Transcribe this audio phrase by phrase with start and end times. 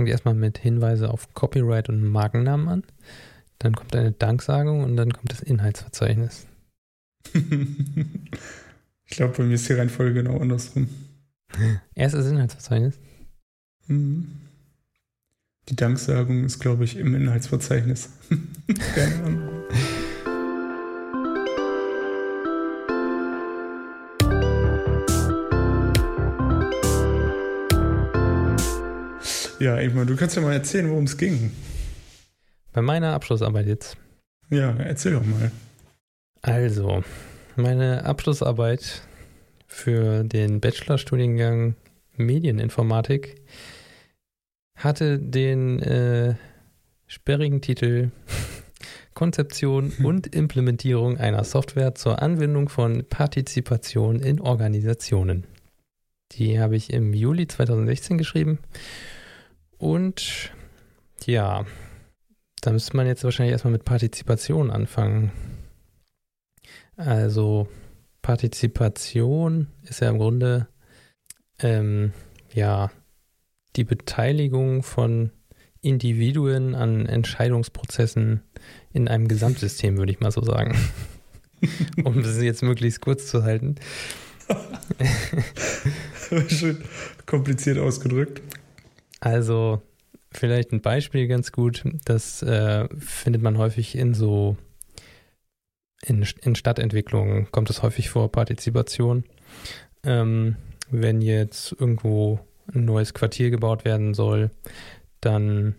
[0.00, 2.84] fängt erstmal mit Hinweise auf Copyright und Markennamen an.
[3.58, 6.46] Dann kommt eine Danksagung und dann kommt das Inhaltsverzeichnis.
[7.34, 10.88] ich glaube, bei mir ist die Reihenfolge genau andersrum.
[11.94, 12.98] Erst das Inhaltsverzeichnis.
[13.88, 14.40] Mhm.
[15.68, 18.08] Die Danksagung ist, glaube ich, im Inhaltsverzeichnis.
[18.94, 19.48] Keine Ahnung.
[29.60, 31.52] Ja, Ingmar, du kannst ja mal erzählen, worum es ging.
[32.72, 33.98] Bei meiner Abschlussarbeit jetzt.
[34.48, 35.52] Ja, erzähl doch mal.
[36.40, 37.04] Also,
[37.56, 39.02] meine Abschlussarbeit
[39.66, 41.74] für den Bachelorstudiengang
[42.16, 43.42] Medieninformatik
[44.76, 46.36] hatte den äh,
[47.06, 48.12] sperrigen Titel
[49.14, 55.46] Konzeption und Implementierung einer Software zur Anwendung von Partizipation in Organisationen.
[56.32, 58.58] Die habe ich im Juli 2016 geschrieben
[59.80, 60.52] und
[61.24, 61.64] ja,
[62.60, 65.32] da müsste man jetzt wahrscheinlich erstmal mit Partizipation anfangen.
[66.96, 67.66] Also
[68.20, 70.68] Partizipation ist ja im Grunde
[71.60, 72.12] ähm,
[72.52, 72.90] ja
[73.76, 75.32] die Beteiligung von
[75.80, 78.42] Individuen an Entscheidungsprozessen
[78.92, 80.76] in einem Gesamtsystem, würde ich mal so sagen.
[82.04, 83.76] um es jetzt möglichst kurz zu halten.
[86.48, 86.84] Schön
[87.24, 88.42] kompliziert ausgedrückt.
[89.20, 89.82] Also
[90.32, 91.84] vielleicht ein Beispiel ganz gut.
[92.04, 94.56] Das äh, findet man häufig in so
[96.02, 99.24] in, in Stadtentwicklungen kommt es häufig vor, Partizipation.
[100.02, 100.56] Ähm,
[100.90, 102.40] wenn jetzt irgendwo
[102.74, 104.50] ein neues Quartier gebaut werden soll,
[105.20, 105.74] dann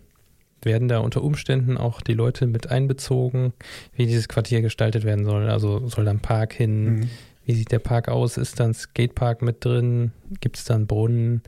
[0.62, 3.52] werden da unter Umständen auch die Leute mit einbezogen,
[3.94, 5.50] wie dieses Quartier gestaltet werden soll.
[5.50, 6.84] Also soll da ein Park hin?
[6.84, 7.10] Mhm.
[7.44, 8.36] Wie sieht der Park aus?
[8.36, 10.12] Ist da ein Skatepark mit drin?
[10.40, 11.42] Gibt es da einen Brunnen?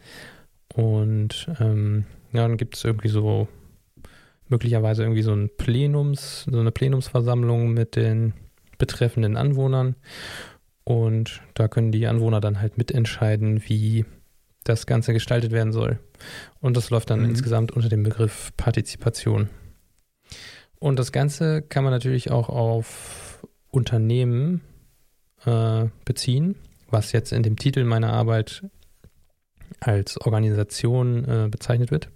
[0.72, 3.48] Und ähm, ja, dann gibt es irgendwie so
[4.48, 8.34] möglicherweise irgendwie so ein Plenums, so eine Plenumsversammlung mit den
[8.78, 9.96] betreffenden Anwohnern.
[10.84, 14.04] Und da können die Anwohner dann halt mitentscheiden, wie
[14.64, 15.98] das Ganze gestaltet werden soll.
[16.60, 17.30] Und das läuft dann mhm.
[17.30, 19.48] insgesamt unter dem Begriff Partizipation.
[20.78, 24.60] Und das Ganze kann man natürlich auch auf Unternehmen
[25.44, 26.56] äh, beziehen,
[26.90, 28.64] was jetzt in dem Titel meiner Arbeit
[29.80, 32.08] als Organisation äh, bezeichnet wird.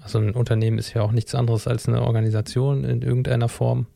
[0.00, 3.86] Also ein Unternehmen ist ja auch nichts anderes als eine Organisation in irgendeiner Form.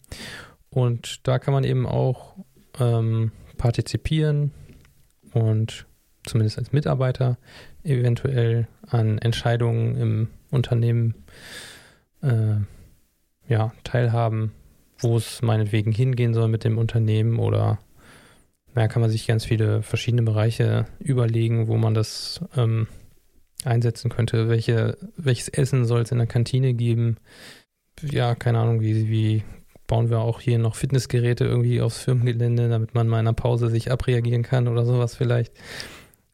[0.70, 2.37] Und da kann man eben auch
[2.78, 4.53] ähm, partizipieren
[5.32, 5.87] und
[6.25, 7.38] zumindest als Mitarbeiter
[7.84, 11.15] eventuell an Entscheidungen im Unternehmen
[12.22, 12.56] äh,
[13.48, 14.53] ja, teilhaben,
[14.98, 17.78] wo es meinetwegen hingehen soll mit dem Unternehmen oder
[18.75, 22.87] da kann man sich ganz viele verschiedene Bereiche überlegen, wo man das ähm,
[23.65, 24.49] einsetzen könnte.
[24.49, 27.16] Welche, welches Essen soll es in der Kantine geben?
[28.03, 29.44] Ja, keine Ahnung, wie, wie
[29.87, 33.69] bauen wir auch hier noch Fitnessgeräte irgendwie aufs Firmengelände, damit man mal in einer Pause
[33.69, 35.53] sich abreagieren kann oder sowas vielleicht.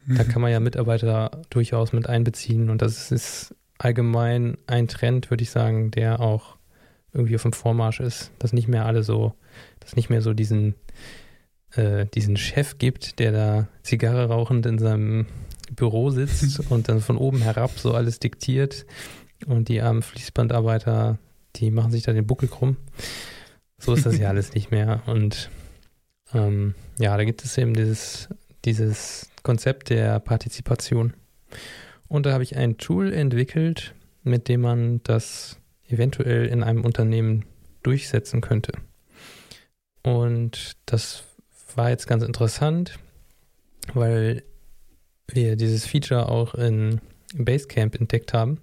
[0.07, 0.29] Da mhm.
[0.29, 5.51] kann man ja Mitarbeiter durchaus mit einbeziehen und das ist allgemein ein Trend, würde ich
[5.51, 6.57] sagen, der auch
[7.13, 9.35] irgendwie auf dem Vormarsch ist, dass nicht mehr alle so,
[9.81, 10.75] dass nicht mehr so diesen
[11.75, 15.27] äh, diesen Chef gibt, der da Zigarre rauchend in seinem
[15.75, 18.87] Büro sitzt und dann von oben herab so alles diktiert.
[19.47, 21.19] Und die armen Fließbandarbeiter,
[21.57, 22.77] die machen sich da den Buckel krumm.
[23.79, 25.03] So ist das ja alles nicht mehr.
[25.07, 25.51] Und
[26.35, 28.29] ähm, ja, da gibt es eben dieses,
[28.65, 31.15] dieses Konzept der Partizipation.
[32.09, 35.59] Und da habe ich ein Tool entwickelt, mit dem man das
[35.89, 37.45] eventuell in einem Unternehmen
[37.83, 38.73] durchsetzen könnte.
[40.03, 41.25] Und das
[41.79, 42.99] war jetzt ganz interessant,
[43.95, 44.43] weil
[45.29, 47.01] wir dieses Feature auch in
[47.35, 48.61] Basecamp entdeckt haben.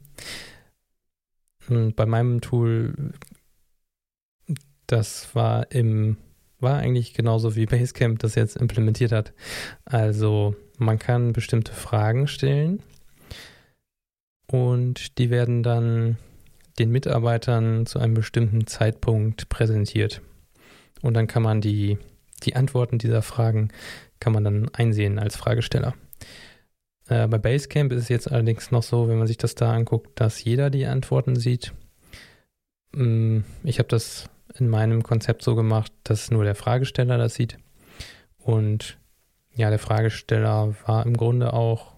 [1.69, 3.13] Und bei meinem Tool,
[4.85, 6.17] das war im,
[6.59, 9.33] war eigentlich genauso wie Basecamp das jetzt implementiert hat.
[9.85, 12.83] Also man kann bestimmte Fragen stellen
[14.47, 16.18] und die werden dann
[16.77, 20.21] den Mitarbeitern zu einem bestimmten Zeitpunkt präsentiert.
[21.01, 21.97] Und dann kann man die
[22.45, 23.69] die Antworten dieser Fragen
[24.19, 25.94] kann man dann einsehen als Fragesteller.
[27.07, 30.19] Äh, bei Basecamp ist es jetzt allerdings noch so, wenn man sich das da anguckt,
[30.19, 31.74] dass jeder die Antworten sieht.
[32.94, 37.57] Mm, ich habe das in meinem Konzept so gemacht, dass nur der Fragesteller das sieht.
[38.38, 38.97] Und
[39.53, 41.94] ja, der Fragesteller war im Grunde auch,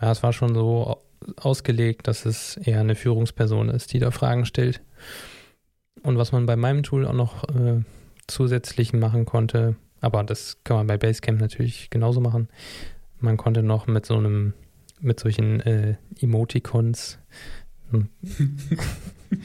[0.00, 1.02] ja, es war schon so
[1.36, 4.80] ausgelegt, dass es eher eine Führungsperson ist, die da Fragen stellt.
[6.02, 7.82] Und was man bei meinem Tool auch noch äh,
[8.26, 12.48] zusätzlich machen konnte, aber das kann man bei Basecamp natürlich genauso machen.
[13.20, 14.54] Man konnte noch mit so einem
[15.00, 17.18] mit solchen äh, Emoticons.
[17.90, 18.08] Hm.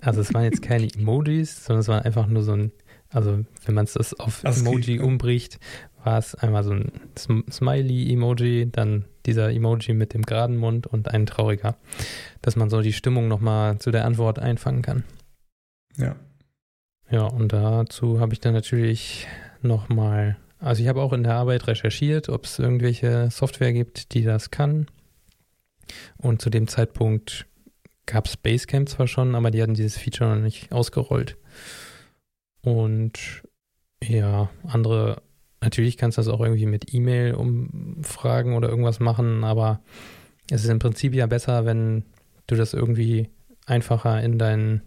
[0.00, 2.72] also es waren jetzt keine Emojis, sondern es war einfach nur so ein,
[3.10, 5.02] also wenn man es auf ASCII, Emoji ja.
[5.02, 5.58] umbricht,
[6.04, 6.92] war es einmal so ein
[7.50, 11.76] Smiley-Emoji, dann dieser Emoji mit dem geraden Mund und ein trauriger,
[12.42, 15.04] dass man so die Stimmung nochmal zu der Antwort einfangen kann.
[15.96, 16.16] Ja.
[17.10, 19.26] Ja, und dazu habe ich dann natürlich
[19.62, 24.22] nochmal, also ich habe auch in der Arbeit recherchiert, ob es irgendwelche Software gibt, die
[24.22, 24.86] das kann.
[26.18, 27.46] Und zu dem Zeitpunkt
[28.04, 31.36] gab es Basecamp zwar schon, aber die hatten dieses Feature noch nicht ausgerollt.
[32.62, 33.42] Und
[34.02, 35.22] ja, andere,
[35.60, 39.80] natürlich kannst du das auch irgendwie mit E-Mail umfragen oder irgendwas machen, aber
[40.50, 42.04] es ist im Prinzip ja besser, wenn
[42.46, 43.28] du das irgendwie
[43.66, 44.82] einfacher in deinen,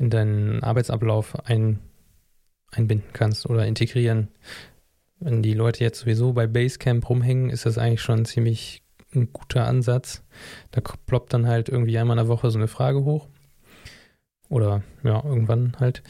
[0.00, 1.78] in deinen Arbeitsablauf ein,
[2.72, 4.28] einbinden kannst oder integrieren.
[5.20, 8.82] Wenn die Leute jetzt sowieso bei Basecamp rumhängen, ist das eigentlich schon ziemlich
[9.14, 10.24] ein guter Ansatz.
[10.70, 13.28] Da ploppt dann halt irgendwie einmal in der Woche so eine Frage hoch.
[14.48, 16.02] Oder ja, irgendwann halt.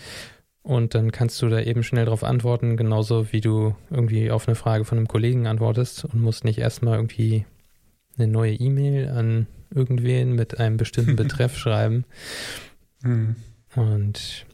[0.62, 4.54] Und dann kannst du da eben schnell drauf antworten, genauso wie du irgendwie auf eine
[4.54, 7.44] Frage von einem Kollegen antwortest und musst nicht erstmal irgendwie
[8.16, 12.04] eine neue E-Mail an irgendwen mit einem bestimmten Betreff schreiben.
[13.02, 13.34] Mhm.
[13.76, 14.46] Und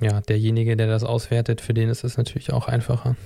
[0.00, 3.16] ja, derjenige, der das auswertet, für den ist es natürlich auch einfacher,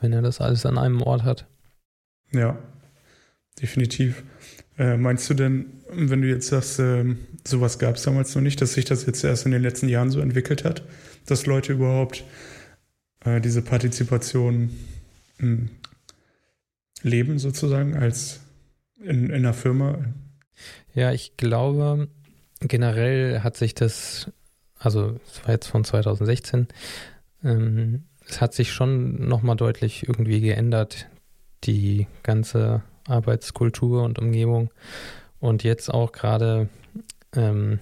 [0.00, 1.46] wenn er das alles an einem Ort hat.
[2.32, 2.58] Ja,
[3.60, 4.24] definitiv.
[4.78, 7.04] Äh, meinst du denn, wenn du jetzt sagst, äh,
[7.46, 10.10] sowas gab es damals noch nicht, dass sich das jetzt erst in den letzten Jahren
[10.10, 10.82] so entwickelt hat,
[11.26, 12.24] dass Leute überhaupt
[13.24, 14.70] äh, diese Partizipation
[15.38, 15.70] mh, hm,
[17.02, 18.40] leben sozusagen als
[19.02, 19.98] in, in einer Firma?
[20.94, 22.08] Ja, ich glaube,
[22.60, 24.30] generell hat sich das,
[24.78, 26.68] also es war jetzt von 2016,
[27.44, 31.08] ähm, es hat sich schon nochmal deutlich irgendwie geändert,
[31.64, 34.70] die ganze Arbeitskultur und Umgebung.
[35.40, 36.68] Und jetzt auch gerade
[37.34, 37.78] ähm,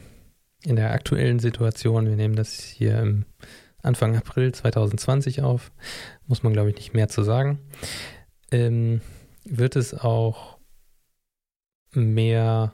[0.62, 3.24] in der aktuellen Situation, wir nehmen das hier im
[3.82, 5.72] Anfang April 2020 auf,
[6.26, 7.60] muss man glaube ich nicht mehr zu sagen,
[8.50, 9.00] ähm,
[9.44, 10.58] wird es auch
[11.92, 12.72] mehr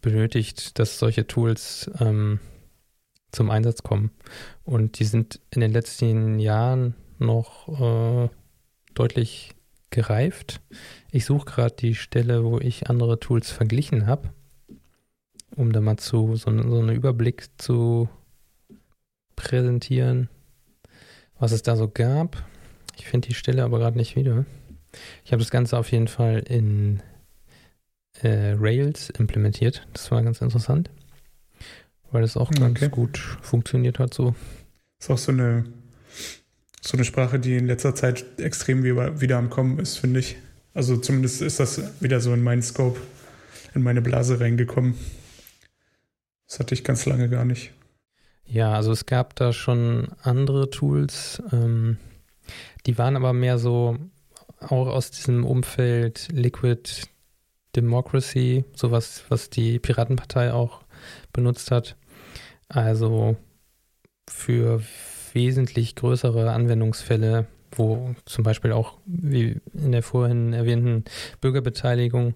[0.00, 2.40] benötigt, dass solche Tools ähm,
[3.34, 4.10] zum Einsatz kommen.
[4.64, 8.28] Und die sind in den letzten Jahren noch äh,
[8.94, 9.54] deutlich
[9.90, 10.60] gereift.
[11.10, 14.32] Ich suche gerade die Stelle, wo ich andere Tools verglichen habe,
[15.54, 18.08] um da mal zu so, so einen Überblick zu
[19.36, 20.28] präsentieren,
[21.38, 22.42] was es da so gab.
[22.98, 24.44] Ich finde die Stelle aber gerade nicht wieder.
[25.24, 27.02] Ich habe das Ganze auf jeden Fall in
[28.22, 29.86] äh, Rails implementiert.
[29.92, 30.90] Das war ganz interessant,
[32.14, 32.88] weil das auch ganz okay.
[32.88, 34.34] gut funktioniert hat so.
[35.00, 35.64] Ist auch so eine
[36.80, 40.36] so eine Sprache, die in letzter Zeit extrem wieder am Kommen ist, finde ich.
[40.74, 43.00] Also zumindest ist das wieder so in meinen Scope,
[43.74, 44.94] in meine Blase reingekommen.
[46.46, 47.72] Das hatte ich ganz lange gar nicht.
[48.44, 51.96] Ja, also es gab da schon andere Tools, ähm,
[52.86, 53.96] die waren aber mehr so
[54.60, 57.08] auch aus diesem Umfeld Liquid
[57.74, 60.82] Democracy, sowas, was die Piratenpartei auch
[61.32, 61.96] benutzt hat.
[62.68, 63.36] Also
[64.28, 64.82] für
[65.32, 71.04] wesentlich größere Anwendungsfälle, wo zum Beispiel auch, wie in der vorhin erwähnten
[71.40, 72.34] Bürgerbeteiligung,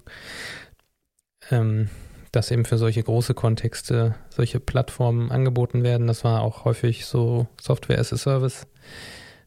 [1.50, 1.88] ähm,
[2.32, 6.06] dass eben für solche große Kontexte solche Plattformen angeboten werden.
[6.06, 8.66] Das war auch häufig so Software as a Service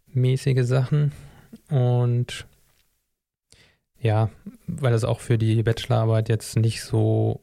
[0.07, 1.11] mäßige Sachen.
[1.69, 2.47] Und
[3.99, 4.29] ja,
[4.65, 7.41] weil das auch für die Bachelorarbeit jetzt nicht so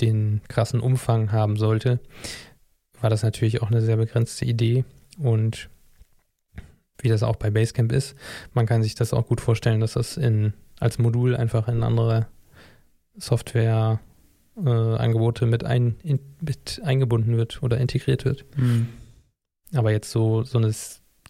[0.00, 2.00] den krassen Umfang haben sollte,
[3.00, 4.84] war das natürlich auch eine sehr begrenzte Idee.
[5.18, 5.68] Und
[6.98, 8.16] wie das auch bei Basecamp ist,
[8.54, 12.28] man kann sich das auch gut vorstellen, dass das in, als Modul einfach in andere
[13.16, 18.44] Software-Angebote äh, mit, ein, in, mit eingebunden wird oder integriert wird.
[18.56, 18.88] Mhm.
[19.74, 20.74] Aber jetzt so, so eine,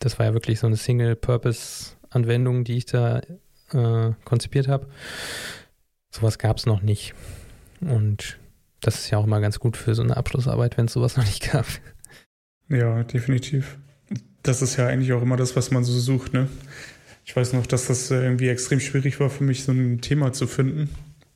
[0.00, 3.20] das war ja wirklich so eine Single-Purpose-Anwendung, die ich da
[3.72, 4.88] äh, konzipiert habe.
[6.10, 7.14] Sowas gab es noch nicht.
[7.80, 8.39] Und
[8.80, 11.24] das ist ja auch mal ganz gut für so eine Abschlussarbeit, wenn es sowas noch
[11.24, 11.66] nicht gab.
[12.68, 13.78] Ja, definitiv.
[14.42, 16.48] Das ist ja eigentlich auch immer das, was man so sucht, ne?
[17.24, 20.32] Ich weiß noch, dass das äh, irgendwie extrem schwierig war für mich, so ein Thema
[20.32, 20.88] zu finden,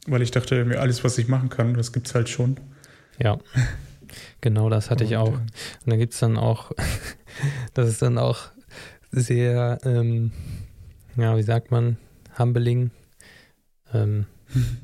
[0.06, 2.58] weil ich dachte, irgendwie alles, was ich machen kann, das gibt's halt schon.
[3.18, 3.38] Ja.
[4.40, 5.32] Genau, das hatte Und, ich auch.
[5.32, 5.52] Und
[5.86, 6.72] dann gibt es dann auch,
[7.74, 8.50] das ist dann auch
[9.10, 10.32] sehr, ähm,
[11.16, 11.96] ja, wie sagt man,
[12.38, 12.90] humbling.
[13.92, 14.26] Ähm,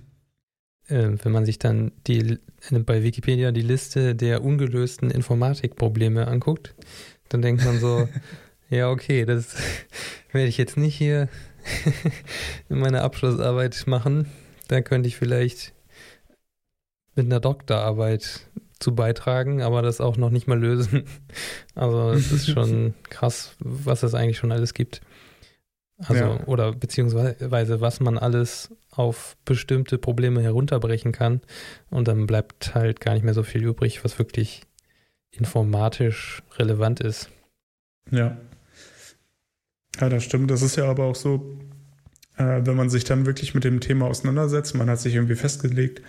[0.90, 2.38] äh, wenn man sich dann die,
[2.70, 6.74] bei Wikipedia die Liste der ungelösten Informatikprobleme anguckt,
[7.28, 8.08] dann denkt man so,
[8.68, 9.56] ja, okay, das
[10.32, 11.28] werde ich jetzt nicht hier
[12.68, 14.26] in meiner Abschlussarbeit machen.
[14.68, 15.72] da könnte ich vielleicht
[17.14, 18.46] mit einer Doktorarbeit
[18.78, 21.04] zu beitragen, aber das auch noch nicht mal lösen.
[21.74, 25.02] Also es ist schon krass, was es eigentlich schon alles gibt.
[25.98, 26.46] Also, ja.
[26.46, 31.40] oder beziehungsweise was man alles auf bestimmte Probleme herunterbrechen kann.
[31.90, 34.62] Und dann bleibt halt gar nicht mehr so viel übrig, was wirklich
[35.30, 37.30] informatisch relevant ist.
[38.10, 38.36] Ja.
[40.00, 40.50] Ja, das stimmt.
[40.50, 41.58] Das ist ja aber auch so,
[42.36, 46.02] äh, wenn man sich dann wirklich mit dem Thema auseinandersetzt, man hat sich irgendwie festgelegt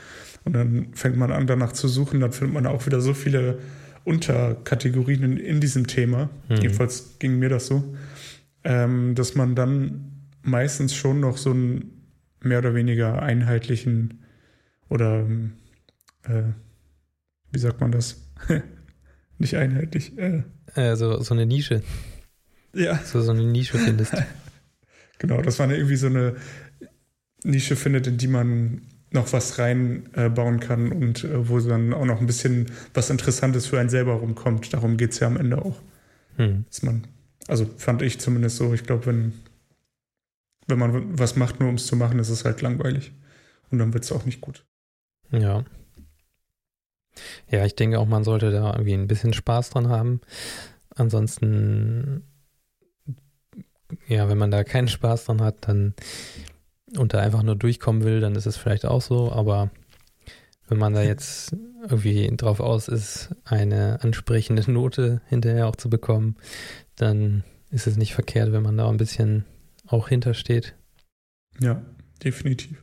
[0.43, 3.59] und dann fängt man an, danach zu suchen, dann findet man auch wieder so viele
[4.03, 6.29] Unterkategorien in, in diesem Thema.
[6.49, 6.55] Mhm.
[6.55, 7.83] Jedenfalls ging mir das so
[8.63, 10.11] ähm, dass man dann
[10.43, 12.00] meistens schon noch so einen
[12.41, 14.23] mehr oder weniger einheitlichen
[14.89, 15.25] oder
[16.23, 16.43] äh,
[17.51, 18.21] wie sagt man das?
[19.37, 20.17] Nicht einheitlich.
[20.17, 20.43] Äh.
[20.75, 21.81] Also so eine Nische.
[22.73, 22.99] Ja.
[23.03, 24.13] So, so eine Nische findest.
[25.17, 26.35] genau, dass man irgendwie so eine
[27.43, 28.81] Nische findet, in die man
[29.11, 33.65] noch was reinbauen äh, kann und äh, wo dann auch noch ein bisschen was Interessantes
[33.67, 34.73] für einen selber rumkommt.
[34.73, 35.81] Darum geht es ja am Ende auch.
[36.37, 36.65] Hm.
[36.69, 37.07] Dass man
[37.47, 38.73] also fand ich zumindest so.
[38.73, 39.33] Ich glaube, wenn,
[40.71, 43.11] wenn man was macht, nur um es zu machen, ist es halt langweilig.
[43.69, 44.65] Und dann wird es auch nicht gut.
[45.31, 45.63] Ja.
[47.49, 50.21] Ja, ich denke auch, man sollte da irgendwie ein bisschen Spaß dran haben.
[50.95, 52.23] Ansonsten,
[54.07, 55.93] ja, wenn man da keinen Spaß dran hat, dann
[56.97, 59.31] und da einfach nur durchkommen will, dann ist es vielleicht auch so.
[59.31, 59.71] Aber
[60.67, 61.55] wenn man da jetzt
[61.89, 66.37] irgendwie drauf aus ist, eine ansprechende Note hinterher auch zu bekommen,
[66.95, 69.45] dann ist es nicht verkehrt, wenn man da ein bisschen
[69.91, 70.75] auch hintersteht.
[71.59, 71.81] Ja,
[72.23, 72.81] definitiv.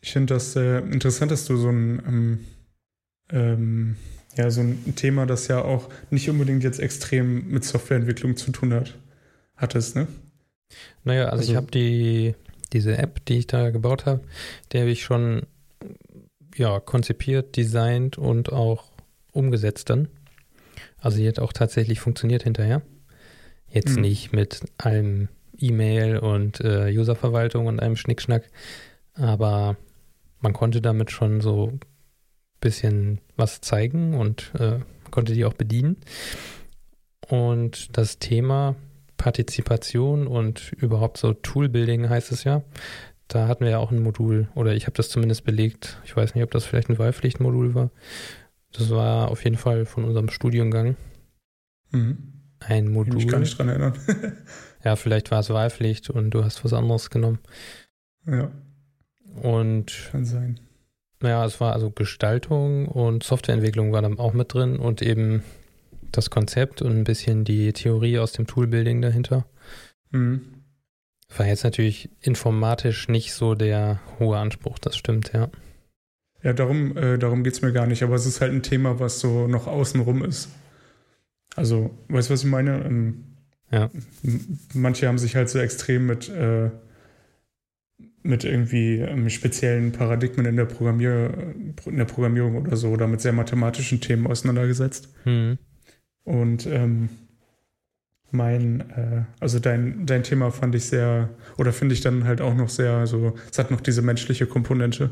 [0.00, 2.44] Ich finde das äh, interessant, dass du so ein, ähm,
[3.30, 3.96] ähm,
[4.36, 8.72] ja, so ein Thema, das ja auch nicht unbedingt jetzt extrem mit Softwareentwicklung zu tun
[8.72, 8.98] hat,
[9.56, 10.08] hattest, ne?
[11.04, 12.34] Naja, also, also ich habe die,
[12.72, 14.22] diese App, die ich da gebaut habe,
[14.72, 15.46] die habe ich schon
[16.56, 18.90] ja, konzipiert, designt und auch
[19.32, 20.08] umgesetzt dann.
[20.98, 22.82] Also die hat auch tatsächlich funktioniert hinterher.
[23.68, 24.02] Jetzt mhm.
[24.02, 25.28] nicht mit allem
[25.60, 28.50] E-Mail und äh, Userverwaltung und einem Schnickschnack,
[29.14, 29.76] aber
[30.40, 31.80] man konnte damit schon so ein
[32.60, 35.96] bisschen was zeigen und äh, konnte die auch bedienen.
[37.28, 38.74] Und das Thema
[39.16, 42.62] Partizipation und überhaupt so Toolbuilding heißt es ja.
[43.28, 46.00] Da hatten wir ja auch ein Modul, oder ich habe das zumindest belegt.
[46.04, 47.90] Ich weiß nicht, ob das vielleicht ein Wahlpflichtmodul war.
[48.72, 50.96] Das war auf jeden Fall von unserem Studiengang.
[51.90, 53.18] Mhm ein Modul.
[53.18, 53.94] Ich kann mich dran erinnern.
[54.84, 57.38] ja, vielleicht war es Wahlpflicht und du hast was anderes genommen.
[58.26, 58.50] Ja.
[59.42, 60.08] Und.
[60.10, 60.60] Kann sein.
[61.22, 65.42] Naja, es war also Gestaltung und Softwareentwicklung war dann auch mit drin und eben
[66.12, 69.44] das Konzept und ein bisschen die Theorie aus dem Toolbuilding dahinter.
[70.10, 70.40] Mhm.
[71.36, 75.48] War jetzt natürlich informatisch nicht so der hohe Anspruch, das stimmt, ja.
[76.42, 78.98] Ja, darum, äh, darum geht es mir gar nicht, aber es ist halt ein Thema,
[78.98, 80.48] was so noch außenrum ist.
[81.60, 82.82] Also, weißt du, was ich meine?
[82.86, 83.24] Ähm,
[83.70, 83.90] ja.
[84.72, 86.70] Manche haben sich halt so extrem mit, äh,
[88.22, 93.20] mit irgendwie ähm, speziellen Paradigmen in der, Programmier in der Programmierung oder so oder mit
[93.20, 95.10] sehr mathematischen Themen auseinandergesetzt.
[95.26, 95.58] Mhm.
[96.24, 97.10] Und ähm,
[98.30, 102.54] mein, äh, also dein, dein Thema fand ich sehr, oder finde ich dann halt auch
[102.54, 105.10] noch sehr, so, es hat noch diese menschliche Komponente.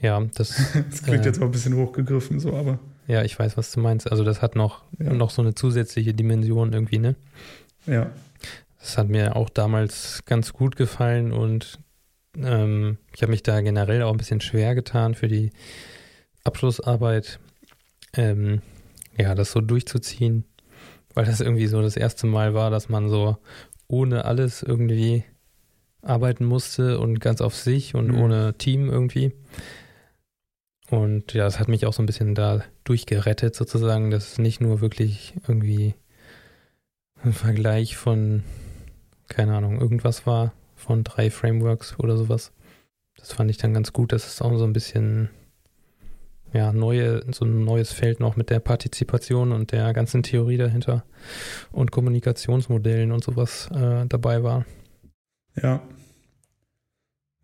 [0.00, 0.56] Ja, das.
[0.90, 2.80] das klingt äh, jetzt auch ein bisschen hochgegriffen, so, aber.
[3.08, 4.10] Ja, ich weiß, was du meinst.
[4.10, 5.12] Also das hat noch, ja.
[5.12, 7.16] noch so eine zusätzliche Dimension irgendwie, ne?
[7.86, 8.12] Ja.
[8.78, 11.78] Das hat mir auch damals ganz gut gefallen und
[12.36, 15.50] ähm, ich habe mich da generell auch ein bisschen schwer getan für die
[16.44, 17.40] Abschlussarbeit,
[18.14, 18.60] ähm,
[19.16, 20.44] ja, das so durchzuziehen,
[21.14, 23.38] weil das irgendwie so das erste Mal war, dass man so
[23.88, 25.24] ohne alles irgendwie
[26.02, 28.20] arbeiten musste und ganz auf sich und mhm.
[28.20, 29.32] ohne Team irgendwie.
[30.90, 34.60] Und ja, es hat mich auch so ein bisschen da durchgerettet, sozusagen, dass es nicht
[34.60, 35.94] nur wirklich irgendwie
[37.22, 38.42] ein Vergleich von,
[39.28, 42.52] keine Ahnung, irgendwas war, von drei Frameworks oder sowas.
[43.16, 45.28] Das fand ich dann ganz gut, dass es auch so ein bisschen,
[46.52, 51.04] ja, neue, so ein neues Feld noch mit der Partizipation und der ganzen Theorie dahinter
[51.70, 54.64] und Kommunikationsmodellen und sowas äh, dabei war.
[55.60, 55.82] Ja.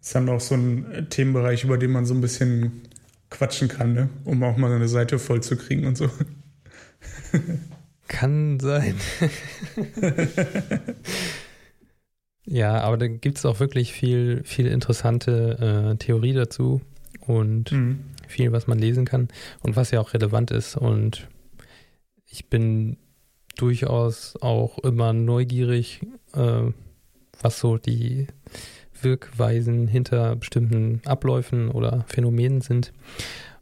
[0.01, 2.83] Es ist dann auch so ein Themenbereich, über den man so ein bisschen
[3.35, 4.09] quatschen kann, ne?
[4.25, 6.09] um auch mal eine Seite voll zu kriegen und so.
[8.07, 8.95] Kann sein.
[12.45, 16.81] ja, aber da gibt es auch wirklich viel, viel interessante äh, Theorie dazu
[17.27, 18.05] und mhm.
[18.29, 19.29] viel, was man lesen kann
[19.63, 20.77] und was ja auch relevant ist.
[20.77, 21.29] Und
[22.27, 22.99] ich bin
[23.57, 26.03] durchaus auch immer neugierig,
[26.35, 26.71] äh,
[27.41, 28.29] was so die
[29.05, 32.93] Wirkweisen hinter bestimmten Abläufen oder Phänomenen sind.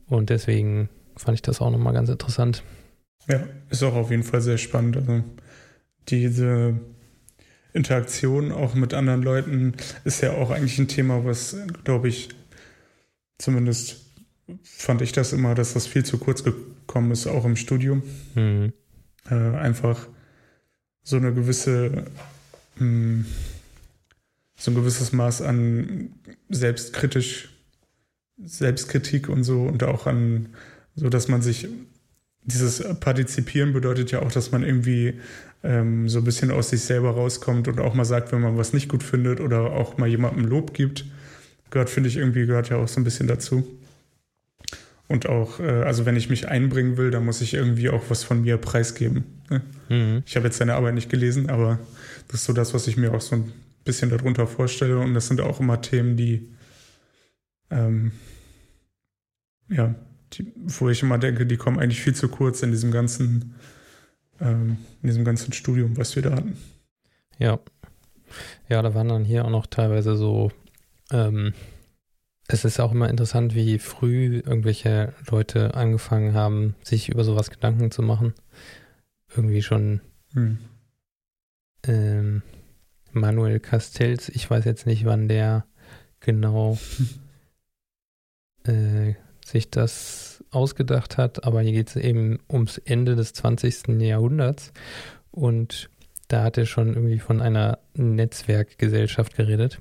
[0.06, 2.62] Und deswegen fand ich das auch nochmal ganz interessant.
[3.28, 4.96] Ja, ist auch auf jeden Fall sehr spannend.
[4.96, 5.22] Also
[6.08, 6.80] diese
[7.72, 12.28] Interaktion auch mit anderen Leuten ist ja auch eigentlich ein Thema, was, glaube ich,
[13.38, 14.02] zumindest
[14.62, 18.02] fand ich das immer, dass das viel zu kurz gekommen ist, auch im Studium.
[18.34, 18.72] Mhm.
[19.30, 20.08] Äh, einfach
[21.02, 22.04] so eine gewisse,
[22.76, 23.26] mh, hm,
[24.62, 26.12] so ein gewisses Maß an
[26.48, 27.48] selbstkritisch,
[28.44, 30.50] Selbstkritik und so und auch an,
[30.94, 31.66] so dass man sich
[32.44, 35.14] dieses Partizipieren bedeutet ja auch, dass man irgendwie
[35.64, 38.72] ähm, so ein bisschen aus sich selber rauskommt und auch mal sagt, wenn man was
[38.72, 41.06] nicht gut findet oder auch mal jemandem Lob gibt.
[41.70, 43.66] Gehört, finde ich, irgendwie gehört ja auch so ein bisschen dazu.
[45.08, 48.22] Und auch, äh, also wenn ich mich einbringen will, dann muss ich irgendwie auch was
[48.22, 49.24] von mir preisgeben.
[49.50, 49.62] Ne?
[49.88, 50.22] Mhm.
[50.24, 51.80] Ich habe jetzt seine Arbeit nicht gelesen, aber
[52.28, 53.52] das ist so das, was ich mir auch so ein
[53.84, 54.98] bisschen darunter vorstelle.
[54.98, 56.52] Und das sind auch immer Themen, die,
[57.70, 58.12] ähm,
[59.68, 59.94] ja,
[60.32, 63.54] die, wo ich immer denke, die kommen eigentlich viel zu kurz in diesem ganzen,
[64.40, 66.56] ähm, in diesem ganzen Studium, was wir da hatten.
[67.38, 67.58] Ja.
[68.68, 70.50] Ja, da waren dann hier auch noch teilweise so,
[71.10, 71.52] ähm,
[72.48, 77.90] es ist auch immer interessant, wie früh irgendwelche Leute angefangen haben, sich über sowas Gedanken
[77.90, 78.34] zu machen.
[79.34, 80.00] Irgendwie schon
[80.34, 80.58] hm.
[81.84, 82.42] ähm,
[83.12, 85.64] Manuel Castells, ich weiß jetzt nicht, wann der
[86.20, 86.78] genau
[88.64, 89.14] äh,
[89.44, 94.00] sich das ausgedacht hat, aber hier geht es eben ums Ende des 20.
[94.00, 94.72] Jahrhunderts
[95.30, 95.90] und
[96.28, 99.80] da hat er schon irgendwie von einer Netzwerkgesellschaft geredet,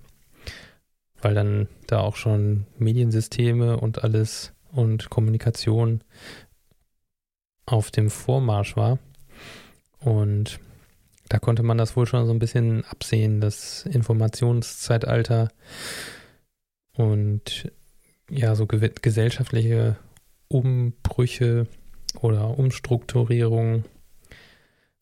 [1.22, 6.04] weil dann da auch schon Mediensysteme und alles und Kommunikation
[7.66, 9.00] auf dem Vormarsch war.
[10.00, 10.60] Und
[11.32, 15.48] da konnte man das wohl schon so ein bisschen absehen, das Informationszeitalter
[16.92, 17.72] und
[18.30, 19.96] ja, so gesellschaftliche
[20.50, 21.68] Umbrüche
[22.20, 23.86] oder Umstrukturierung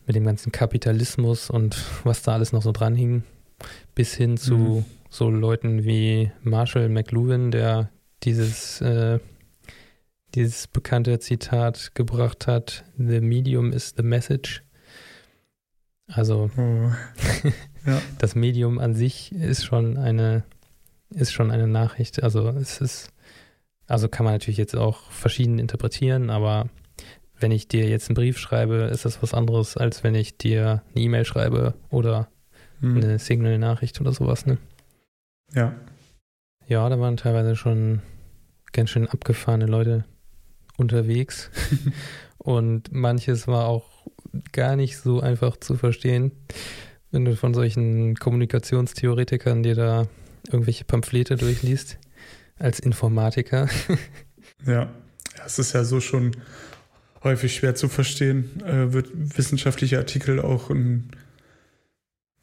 [0.06, 3.24] mit dem ganzen Kapitalismus und was da alles noch so dran hing,
[3.96, 4.86] bis hin zu mhm.
[5.10, 7.90] so Leuten wie Marshall McLuhan, der
[8.22, 9.18] dieses, äh,
[10.36, 14.62] dieses bekannte Zitat gebracht hat, The medium is the message.
[16.12, 16.92] Also oh.
[17.86, 18.02] ja.
[18.18, 20.44] das Medium an sich ist schon eine
[21.12, 22.24] ist schon eine Nachricht.
[22.24, 23.14] Also es ist
[23.88, 26.70] also kann man natürlich jetzt auch verschieden interpretieren, aber
[27.40, 30.84] wenn ich dir jetzt einen Brief schreibe, ist das was anderes, als wenn ich dir
[30.94, 32.28] eine E-Mail schreibe oder
[32.82, 32.98] hm.
[32.98, 34.58] eine Signal-Nachricht oder sowas, ne?
[35.54, 35.74] Ja.
[36.68, 38.02] Ja, da waren teilweise schon
[38.72, 40.06] ganz schön abgefahrene Leute
[40.78, 41.50] unterwegs.
[42.38, 43.99] Und manches war auch
[44.52, 46.32] gar nicht so einfach zu verstehen,
[47.12, 50.08] wenn du von solchen Kommunikationstheoretikern dir da
[50.48, 51.98] irgendwelche Pamphlete durchliest
[52.58, 53.68] als Informatiker.
[54.66, 54.90] ja,
[55.46, 56.36] es ist ja so schon
[57.24, 61.10] häufig schwer zu verstehen, äh, wird wissenschaftliche Artikel auch in,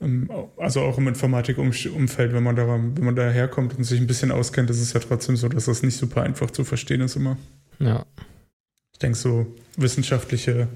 [0.01, 4.07] im, also auch im Informatikumfeld, wenn man da, wenn man da herkommt und sich ein
[4.07, 7.17] bisschen auskennt, ist es ja trotzdem so, dass das nicht super einfach zu verstehen ist
[7.17, 7.39] immer.
[7.79, 8.05] Ja.
[8.93, 10.69] Ich denke, so wissenschaftliche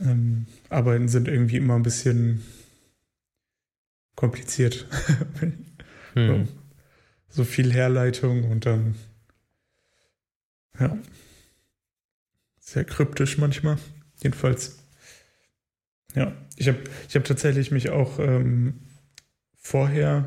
[0.00, 2.42] ähm, Arbeiten sind irgendwie immer ein bisschen
[4.14, 4.86] kompliziert.
[6.14, 6.46] hm.
[6.46, 6.52] so
[7.36, 8.94] so viel Herleitung und dann,
[10.80, 10.98] ja,
[12.58, 13.76] sehr kryptisch manchmal.
[14.22, 14.78] Jedenfalls,
[16.14, 16.78] ja, ich habe
[17.08, 18.80] ich hab tatsächlich mich auch ähm,
[19.54, 20.24] vorher,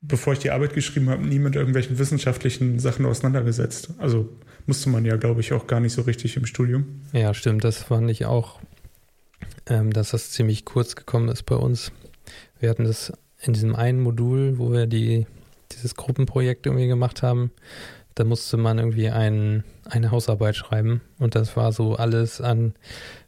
[0.00, 3.94] bevor ich die Arbeit geschrieben habe, nie mit irgendwelchen wissenschaftlichen Sachen auseinandergesetzt.
[3.98, 7.02] Also musste man ja, glaube ich, auch gar nicht so richtig im Studium.
[7.12, 7.64] Ja, stimmt.
[7.64, 8.60] Das fand ich auch,
[9.66, 11.92] ähm, dass das ziemlich kurz gekommen ist bei uns.
[12.58, 15.26] Wir hatten das in diesem einen Modul, wo wir die
[15.72, 17.52] dieses Gruppenprojekt irgendwie gemacht haben,
[18.14, 22.74] da musste man irgendwie ein, eine Hausarbeit schreiben und das war so alles an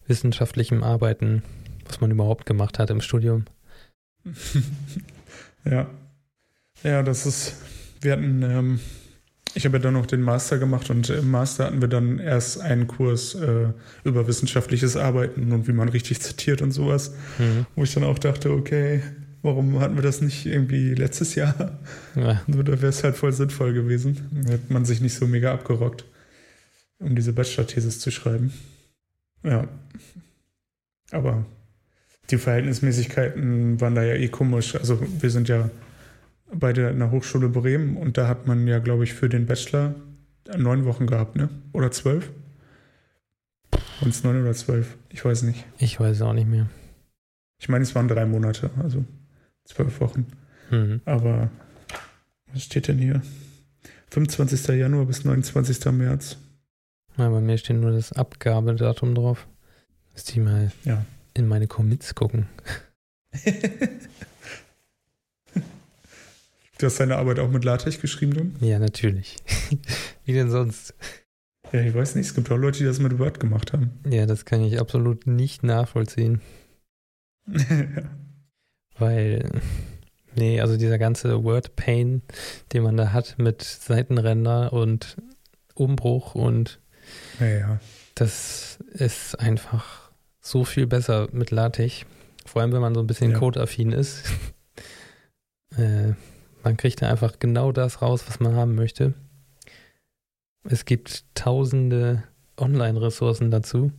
[0.07, 1.43] wissenschaftlichem Arbeiten,
[1.87, 3.45] was man überhaupt gemacht hat im Studium.
[5.65, 5.89] ja.
[6.83, 7.57] Ja, das ist,
[8.01, 8.81] wir hatten, ähm,
[9.55, 12.61] ich habe ja dann noch den Master gemacht und im Master hatten wir dann erst
[12.61, 13.69] einen Kurs äh,
[14.05, 17.67] über wissenschaftliches Arbeiten und wie man richtig zitiert und sowas, mhm.
[17.77, 19.03] wo ich dann auch dachte, okay,
[19.43, 21.81] Warum hatten wir das nicht irgendwie letztes Jahr?
[22.15, 22.41] Ja.
[22.47, 24.29] da wäre es halt voll sinnvoll gewesen.
[24.45, 26.05] Da hätte man sich nicht so mega abgerockt,
[27.01, 28.53] um diese Bachelor-Thesis zu schreiben.
[29.43, 29.67] Ja.
[31.11, 31.45] Aber
[32.31, 34.77] die Verhältnismäßigkeiten waren da ja eh komisch.
[34.77, 35.71] Also wir sind ja
[36.53, 39.95] in der Hochschule Bremen und da hat man ja, glaube ich, für den Bachelor
[40.57, 41.49] neun Wochen gehabt, ne?
[41.73, 42.31] Oder zwölf?
[44.01, 44.97] Und es neun oder zwölf?
[45.09, 45.65] Ich weiß nicht.
[45.79, 46.69] Ich weiß auch nicht mehr.
[47.59, 49.05] Ich meine, es waren drei Monate, also
[49.65, 50.27] zwölf Wochen.
[50.71, 51.01] Mhm.
[51.05, 51.51] Aber
[52.53, 53.23] was steht denn hier?
[54.11, 54.77] 25.
[54.77, 55.85] Januar bis 29.
[55.93, 56.37] März.
[57.17, 59.47] Ja, bei mir steht nur das Abgabedatum drauf.
[60.13, 61.05] Müsste ich mal ja.
[61.35, 62.47] in meine Commits gucken.
[66.83, 68.57] du hast deine Arbeit auch mit LaTeX geschrieben, dann?
[68.61, 69.37] Ja, natürlich.
[70.25, 70.95] Wie denn sonst?
[71.73, 72.27] Ja, ich weiß nicht.
[72.27, 73.93] Es gibt auch Leute, die das mit Word gemacht haben.
[74.09, 76.41] Ja, das kann ich absolut nicht nachvollziehen.
[77.47, 77.87] ja.
[78.99, 79.51] Weil,
[80.37, 82.23] nee, also dieser ganze Word-Pain,
[82.73, 85.17] den man da hat mit Seitenränder und
[85.75, 86.79] Umbruch und
[87.41, 87.81] ja, ja.
[88.15, 92.05] das ist einfach so viel besser mit LaTeX.
[92.45, 93.39] Vor allem, wenn man so ein bisschen ja.
[93.39, 94.25] Code-affin ist.
[95.77, 96.13] äh,
[96.63, 99.15] man kriegt da einfach genau das raus, was man haben möchte.
[100.65, 102.23] Es gibt tausende
[102.57, 103.93] Online-Ressourcen dazu.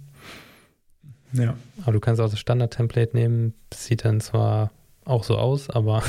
[1.33, 1.57] Ja.
[1.81, 3.53] Aber du kannst auch das Standard-Template nehmen.
[3.73, 4.71] sieht dann zwar
[5.03, 6.03] auch so aus, aber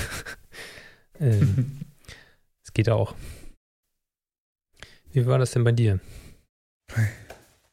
[1.18, 1.40] äh,
[2.62, 3.14] es geht auch.
[5.12, 6.00] Wie war das denn bei dir?
[6.88, 7.08] Bei,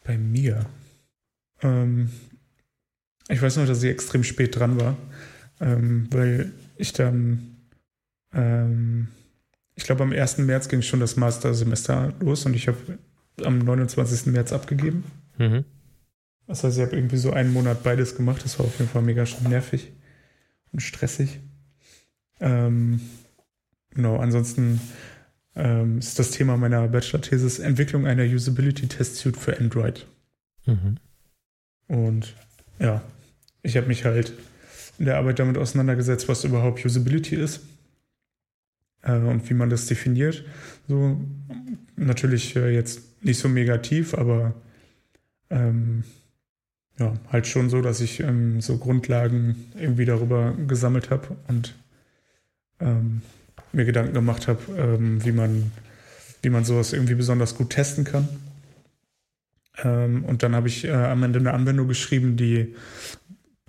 [0.04, 0.66] bei mir?
[1.62, 2.10] Ähm,
[3.28, 4.98] ich weiß noch, dass ich extrem spät dran war,
[5.60, 7.51] ähm, weil ich dann,
[8.34, 9.08] ähm,
[9.76, 10.40] ich glaube, am 1.
[10.40, 12.78] März ging schon das Mastersemester los und ich habe
[13.44, 14.28] am 29.
[14.28, 15.04] März abgegeben.
[15.38, 15.66] Mhm.
[16.48, 18.44] Das heißt, ich habe irgendwie so einen Monat beides gemacht.
[18.44, 19.92] Das war auf jeden Fall mega schon nervig
[20.72, 21.40] und stressig.
[22.40, 23.02] Ähm,
[23.92, 24.82] genau, ansonsten
[25.56, 30.06] ähm, ist das Thema meiner Bachelor-Thesis Entwicklung einer Usability-Test-Suite für Android.
[30.66, 30.98] Mhm.
[31.88, 32.36] Und
[32.80, 33.02] ja,
[33.64, 34.34] ich habe mich halt
[35.00, 37.62] in der Arbeit damit auseinandergesetzt, was überhaupt Usability ist
[39.04, 40.44] äh, und wie man das definiert.
[40.88, 41.20] So
[41.96, 44.54] natürlich äh, jetzt nicht so mega tief, aber
[45.50, 46.04] ähm,
[47.00, 51.76] ja, halt schon so, dass ich ähm, so Grundlagen irgendwie darüber gesammelt habe und
[52.80, 53.22] ähm,
[53.74, 55.72] mir Gedanken gemacht habe, ähm, wie man
[56.42, 58.28] wie man sowas irgendwie besonders gut testen kann.
[59.84, 62.76] Ähm, und dann habe ich äh, am Ende eine Anwendung geschrieben, die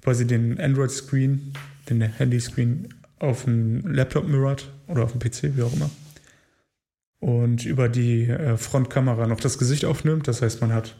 [0.02, 1.52] quasi den Android-Screen,
[1.88, 5.90] den Handy-Screen auf einen Laptop mirrort oder auf dem PC, wie auch immer.
[7.18, 10.26] Und über die äh, Frontkamera noch das Gesicht aufnimmt.
[10.28, 10.96] Das heißt, man hat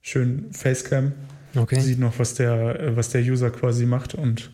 [0.00, 1.12] schön Facecam,
[1.56, 1.80] okay.
[1.80, 4.50] sieht noch, was der, äh, was der User quasi macht und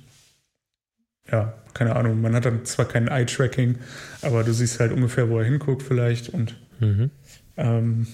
[1.30, 3.76] ja, keine Ahnung, man hat dann zwar kein Eye-Tracking,
[4.22, 7.10] aber du siehst halt ungefähr, wo er hinguckt vielleicht und mhm.
[7.56, 8.06] ähm,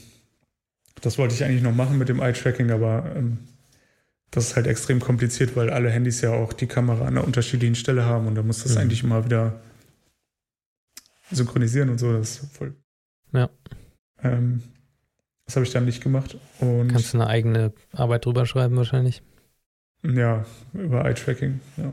[1.01, 3.39] das wollte ich eigentlich noch machen mit dem Eye-Tracking, aber ähm,
[4.31, 7.75] das ist halt extrem kompliziert, weil alle Handys ja auch die Kamera an einer unterschiedlichen
[7.75, 8.79] Stelle haben und da muss das mhm.
[8.79, 9.61] eigentlich immer wieder
[11.33, 12.13] synchronisieren und so.
[12.13, 12.75] Das ist voll.
[13.33, 13.51] Ja.
[14.23, 14.63] Ähm,
[15.47, 16.37] das habe ich dann nicht gemacht.
[16.61, 19.23] Und Kannst du eine eigene Arbeit drüber schreiben wahrscheinlich?
[20.03, 21.93] Ja, über Eye-Tracking, ja.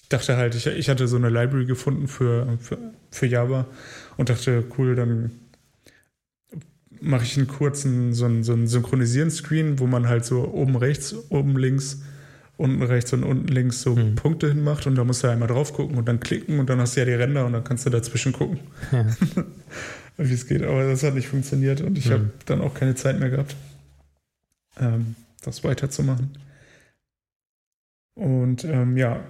[0.00, 2.78] Ich dachte halt, ich, ich hatte so eine Library gefunden für, für,
[3.10, 3.66] für Java
[4.16, 5.30] und dachte, cool, dann
[7.00, 11.14] mache ich einen kurzen, so einen, so einen Synchronisieren-Screen, wo man halt so oben rechts,
[11.30, 12.02] oben links,
[12.56, 14.14] unten rechts und unten links so mhm.
[14.14, 16.96] Punkte hinmacht und da musst du einmal drauf gucken und dann klicken und dann hast
[16.96, 18.60] du ja die Ränder und dann kannst du dazwischen gucken,
[18.92, 19.06] ja.
[20.18, 20.62] wie es geht.
[20.62, 22.12] Aber das hat nicht funktioniert und ich mhm.
[22.12, 23.56] habe dann auch keine Zeit mehr gehabt,
[24.78, 26.30] ähm, das weiterzumachen.
[28.14, 29.20] Und ähm, ja,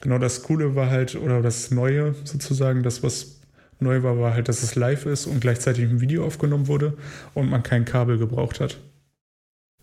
[0.00, 3.40] genau das Coole war halt, oder das Neue sozusagen, das, was
[3.80, 6.96] Neu war, war halt, dass es live ist und gleichzeitig ein Video aufgenommen wurde
[7.34, 8.78] und man kein Kabel gebraucht hat.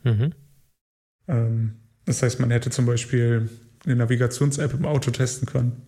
[0.04, 0.34] Mhm.
[1.28, 3.50] Ähm, das heißt, man hätte zum Beispiel
[3.86, 5.82] eine Navigations-App im Auto testen können,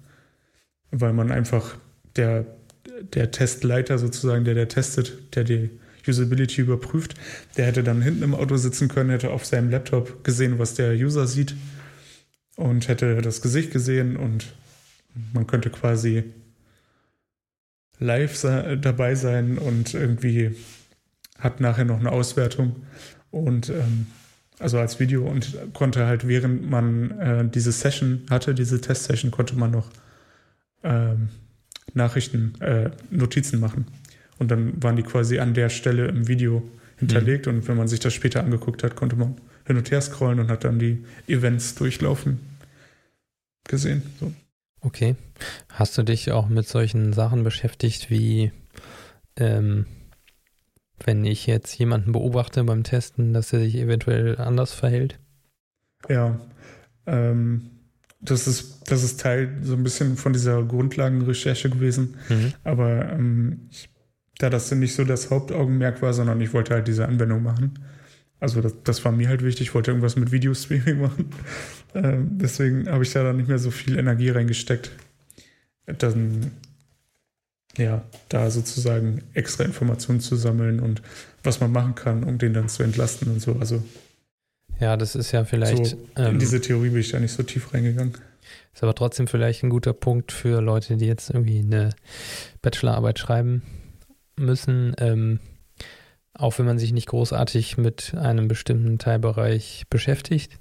[0.92, 1.78] weil man einfach
[2.16, 2.46] der,
[3.14, 5.70] der Testleiter sozusagen, der der testet, der die
[6.08, 7.16] Usability überprüft,
[7.58, 10.94] der hätte dann hinten im Auto sitzen können, hätte auf seinem Laptop gesehen, was der
[10.94, 11.56] User sieht
[12.56, 14.54] und hätte das Gesicht gesehen und
[15.34, 16.24] man könnte quasi
[18.00, 18.40] live
[18.82, 20.56] dabei sein und irgendwie
[21.40, 22.78] hat nachher noch eine Auswertung
[23.32, 24.08] und ähm,
[24.60, 29.56] also als Video und konnte halt während man äh, diese Session hatte, diese Test-Session, konnte
[29.56, 29.90] man noch
[30.84, 31.30] ähm,
[31.94, 33.86] Nachrichten, äh, Notizen machen.
[34.40, 36.64] Und dann waren die quasi an der Stelle im Video
[36.98, 37.54] hinterlegt mhm.
[37.54, 40.50] und wenn man sich das später angeguckt hat, konnte man hin und her scrollen und
[40.50, 42.40] hat dann die Events durchlaufen
[43.66, 44.02] gesehen.
[44.20, 44.32] So.
[44.82, 45.16] Okay.
[45.70, 48.52] Hast du dich auch mit solchen Sachen beschäftigt wie,
[49.36, 49.86] ähm,
[51.04, 55.20] wenn ich jetzt jemanden beobachte beim Testen, dass er sich eventuell anders verhält?
[56.10, 56.40] Ja.
[57.06, 57.70] Ähm,
[58.20, 62.16] das ist, das ist Teil so ein bisschen von dieser Grundlagenrecherche gewesen.
[62.30, 62.54] Mhm.
[62.64, 63.90] Aber ähm, ich,
[64.40, 67.80] da das nicht so das Hauptaugenmerk war, sondern ich wollte halt diese Anwendung machen.
[68.40, 71.30] Also das, das war mir halt wichtig, ich wollte irgendwas mit Videostreaming machen.
[71.96, 74.92] Ähm, deswegen habe ich da dann nicht mehr so viel Energie reingesteckt.
[75.86, 76.52] dann
[77.78, 81.02] ja, da sozusagen extra Informationen zu sammeln und
[81.44, 83.56] was man machen kann, um den dann zu entlasten und so.
[83.60, 83.84] Also
[84.80, 85.86] ja, das ist ja vielleicht.
[85.86, 88.14] So, in ähm, diese Theorie bin ich da nicht so tief reingegangen.
[88.74, 91.90] Ist aber trotzdem vielleicht ein guter Punkt für Leute, die jetzt irgendwie eine
[92.62, 93.64] Bachelorarbeit schreiben
[94.36, 94.94] müssen.
[95.00, 95.40] Ähm,
[96.34, 100.60] auch wenn man sich nicht großartig mit einem bestimmten Teilbereich beschäftigt,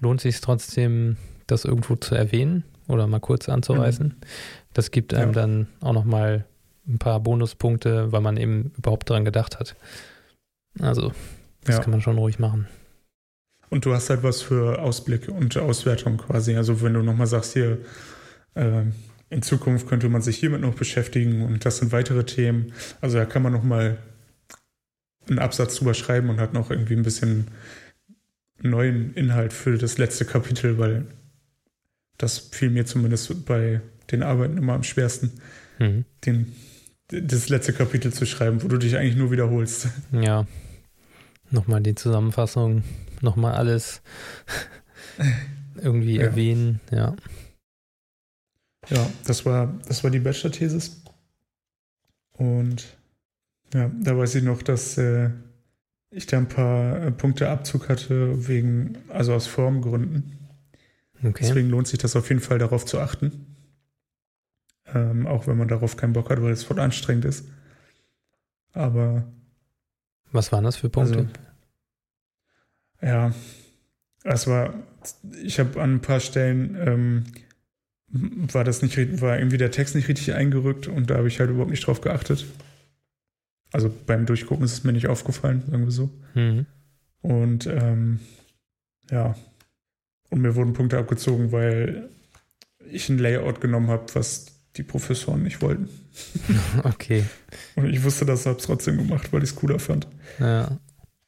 [0.00, 4.08] lohnt sich es trotzdem, das irgendwo zu erwähnen oder mal kurz anzureißen.
[4.08, 4.16] Mhm.
[4.72, 5.40] Das gibt einem ja.
[5.40, 6.44] dann auch nochmal
[6.88, 9.76] ein paar Bonuspunkte, weil man eben überhaupt daran gedacht hat.
[10.80, 11.12] Also,
[11.64, 11.82] das ja.
[11.82, 12.66] kann man schon ruhig machen.
[13.70, 16.56] Und du hast halt was für Ausblick und Auswertung quasi.
[16.56, 17.78] Also wenn du nochmal sagst, hier,
[18.54, 18.84] äh,
[19.30, 22.72] in Zukunft könnte man sich hiermit noch beschäftigen und das sind weitere Themen.
[23.02, 23.98] Also da kann man nochmal
[25.28, 27.48] einen Absatz drüber schreiben und hat noch irgendwie ein bisschen
[28.62, 31.06] neuen Inhalt für das letzte Kapitel, weil
[32.18, 35.32] das fiel mir zumindest bei den Arbeiten immer am schwersten,
[35.78, 36.04] mhm.
[36.26, 36.52] den,
[37.08, 39.88] das letzte Kapitel zu schreiben, wo du dich eigentlich nur wiederholst.
[40.12, 40.46] Ja.
[41.50, 42.82] Nochmal die Zusammenfassung,
[43.22, 44.02] nochmal alles
[45.76, 46.24] irgendwie ja.
[46.24, 47.16] erwähnen, ja.
[48.90, 51.02] Ja, das war, das war die Bachelor-Thesis.
[52.32, 52.96] Und
[53.74, 55.30] ja, da weiß ich noch, dass äh,
[56.10, 60.38] ich da ein paar äh, Punkte Abzug hatte, wegen, also aus Formgründen.
[61.22, 61.44] Okay.
[61.46, 63.56] Deswegen lohnt sich das auf jeden Fall darauf zu achten.
[64.94, 67.46] Ähm, auch wenn man darauf keinen Bock hat, weil es voll anstrengend ist.
[68.72, 69.24] Aber.
[70.32, 71.18] Was waren das für Punkte?
[71.18, 71.28] Also,
[73.02, 73.32] ja,
[74.24, 74.74] es war,
[75.42, 77.24] ich habe an ein paar Stellen ähm,
[78.10, 81.50] war das nicht, war irgendwie der Text nicht richtig eingerückt und da habe ich halt
[81.50, 82.46] überhaupt nicht drauf geachtet.
[83.72, 86.10] Also beim Durchgucken ist es mir nicht aufgefallen, sagen wir so.
[86.34, 86.66] Mhm.
[87.20, 88.20] Und ähm,
[89.10, 89.34] ja,
[90.30, 92.08] und mir wurden Punkte abgezogen, weil
[92.90, 95.88] ich ein Layout genommen habe, was die Professoren nicht wollten.
[96.82, 97.24] Okay.
[97.76, 100.08] Und ich wusste das, habe es trotzdem gemacht, weil ich es cooler fand.
[100.40, 100.76] Ja.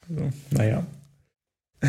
[0.09, 0.85] Also, naja.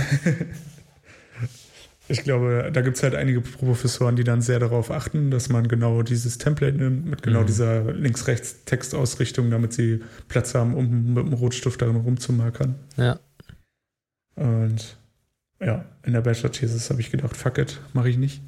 [2.08, 5.68] ich glaube, da gibt es halt einige Professoren, die dann sehr darauf achten, dass man
[5.68, 7.48] genau dieses Template nimmt, mit genau mhm.
[7.48, 12.76] dieser Links-Rechts-Textausrichtung, damit sie Platz haben, um mit dem Rotstift darin rumzumarkern.
[12.98, 13.20] Ja.
[14.36, 14.98] Und
[15.62, 18.42] ja, in der Bachelor-Thesis habe ich gedacht, fuck it, mache ich nicht.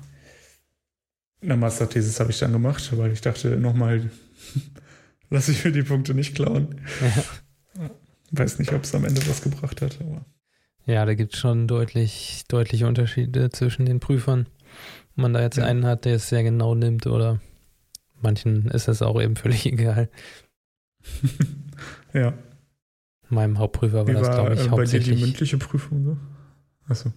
[1.42, 4.10] In der Master-Thesis habe ich dann gemacht, weil ich dachte, nochmal,
[5.30, 6.82] lasse ich mir die Punkte nicht klauen.
[7.02, 7.90] Ja.
[8.32, 10.00] Weiß nicht, ob es am Ende was gebracht hat.
[10.02, 10.26] Aber.
[10.86, 14.48] Ja, da gibt es schon deutlich, deutliche Unterschiede zwischen den Prüfern.
[15.12, 15.66] Ob man da jetzt ja.
[15.66, 17.40] einen hat, der es sehr genau nimmt oder
[18.22, 20.10] manchen ist es auch eben völlig egal.
[22.14, 22.34] ja.
[23.30, 25.10] Meinem Hauptprüfer war Wie das, glaube ich, äh, hauptsächlich.
[25.10, 26.18] Bei dir die mündliche Prüfung so?
[26.88, 27.12] Achso.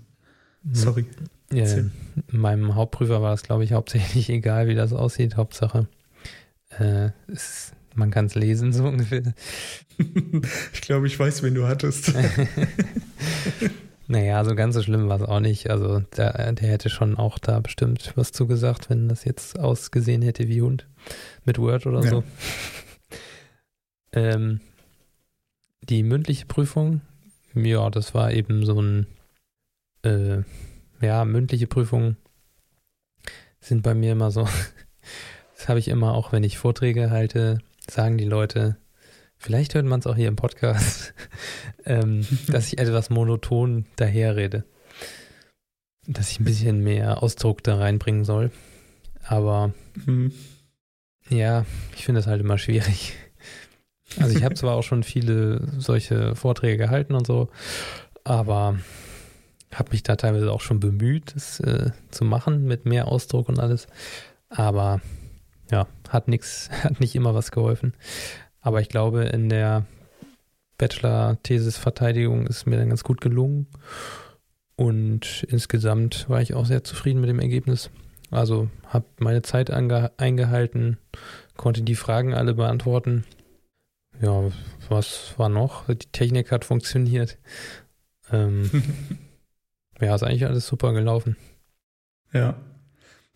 [0.73, 1.07] Sorry.
[1.53, 1.65] Ja,
[2.29, 5.37] meinem Hauptprüfer war es, glaube ich, hauptsächlich egal, wie das aussieht.
[5.37, 5.87] Hauptsache,
[6.79, 9.35] äh, es, man kann es lesen, so ungefähr.
[10.73, 12.13] ich glaube, ich weiß, wen du hattest.
[14.09, 15.71] naja, so ganz so schlimm war es auch nicht.
[15.71, 20.49] Also der, der hätte schon auch da bestimmt was zugesagt, wenn das jetzt ausgesehen hätte
[20.49, 20.87] wie Hund
[21.45, 22.11] mit Word oder ja.
[22.11, 22.25] so.
[24.13, 24.61] ähm,
[25.83, 27.03] die mündliche Prüfung,
[27.55, 29.07] ja, das war eben so ein
[30.07, 30.43] äh,
[31.01, 32.17] ja, mündliche Prüfungen
[33.61, 34.49] sind bei mir immer so.
[35.57, 38.77] Das habe ich immer auch, wenn ich Vorträge halte, sagen die Leute,
[39.39, 41.15] vielleicht hört man es auch hier im Podcast,
[41.87, 44.65] ähm, dass ich etwas monoton daherrede.
[46.07, 48.51] Dass ich ein bisschen mehr Ausdruck da reinbringen soll.
[49.25, 49.73] Aber
[50.05, 50.33] mhm.
[51.31, 51.65] ja,
[51.97, 53.15] ich finde das halt immer schwierig.
[54.21, 57.49] Also ich habe zwar auch schon viele solche Vorträge gehalten und so,
[58.25, 58.79] aber
[59.75, 63.59] habe mich da teilweise auch schon bemüht, es äh, zu machen mit mehr Ausdruck und
[63.59, 63.87] alles.
[64.49, 65.01] Aber
[65.71, 67.95] ja, hat nichts, hat nicht immer was geholfen.
[68.61, 69.87] Aber ich glaube, in der
[70.79, 73.67] Bachelor-Thesis-Verteidigung ist mir dann ganz gut gelungen.
[74.77, 77.91] Und insgesamt war ich auch sehr zufrieden mit dem Ergebnis.
[78.31, 80.99] Also habe meine Zeit eingehalten,
[81.57, 83.25] konnte die Fragen alle beantworten.
[84.21, 84.51] Ja,
[84.89, 85.87] was war noch?
[85.87, 87.39] Die Technik hat funktioniert.
[88.33, 88.71] Ähm,
[90.01, 91.37] Ja, ist eigentlich alles super gelaufen.
[92.33, 92.57] Ja.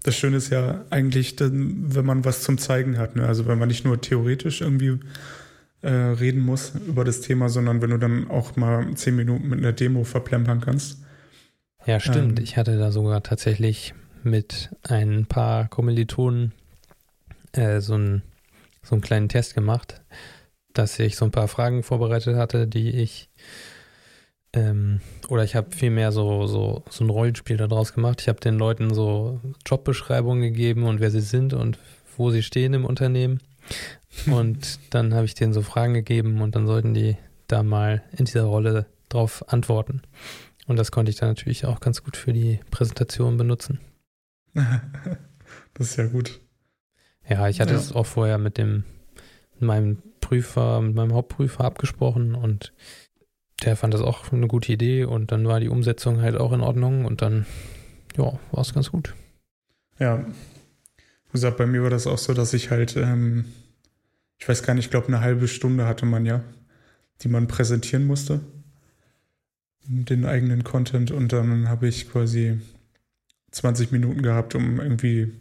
[0.02, 3.16] Das Schöne ist ja eigentlich, wenn man was zum Zeigen hat.
[3.16, 3.26] Ne?
[3.26, 4.98] Also wenn man nicht nur theoretisch irgendwie
[5.82, 9.58] äh, reden muss über das Thema, sondern wenn du dann auch mal zehn Minuten mit
[9.58, 11.02] einer Demo verplempern kannst.
[11.86, 12.38] Ja, stimmt.
[12.38, 16.52] Ähm, ich hatte da sogar tatsächlich mit ein paar Kommilitonen
[17.52, 18.22] äh, so, ein,
[18.82, 20.00] so einen kleinen Test gemacht,
[20.72, 23.28] dass ich so ein paar Fragen vorbereitet hatte, die ich
[24.52, 28.20] ähm, oder ich habe vielmehr so, so, so ein Rollenspiel daraus gemacht.
[28.20, 31.78] Ich habe den Leuten so Jobbeschreibungen gegeben und wer sie sind und
[32.16, 33.40] wo sie stehen im Unternehmen.
[34.26, 38.24] Und dann habe ich denen so Fragen gegeben und dann sollten die da mal in
[38.24, 40.02] dieser Rolle drauf antworten.
[40.66, 43.78] Und das konnte ich dann natürlich auch ganz gut für die Präsentation benutzen.
[44.54, 46.40] das ist ja gut.
[47.28, 48.82] Ja, ich hatte es auch vorher mit dem
[49.54, 52.72] mit meinem Prüfer, mit meinem Hauptprüfer abgesprochen und
[53.64, 56.60] der fand das auch eine gute Idee und dann war die Umsetzung halt auch in
[56.60, 57.46] Ordnung und dann,
[58.16, 59.14] ja, war es ganz gut.
[59.98, 63.44] Ja, wie gesagt, bei mir war das auch so, dass ich halt, ähm,
[64.38, 66.42] ich weiß gar nicht, ich glaube, eine halbe Stunde hatte man ja,
[67.22, 68.40] die man präsentieren musste,
[69.86, 72.58] den eigenen Content und dann habe ich quasi
[73.50, 75.32] 20 Minuten gehabt, um irgendwie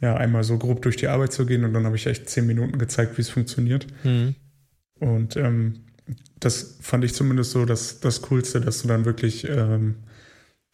[0.00, 2.46] ja einmal so grob durch die Arbeit zu gehen und dann habe ich echt 10
[2.46, 3.86] Minuten gezeigt, wie es funktioniert.
[4.02, 4.34] Mhm.
[4.98, 5.84] Und ähm,
[6.40, 9.96] das fand ich zumindest so das, das Coolste, dass du dann wirklich ähm,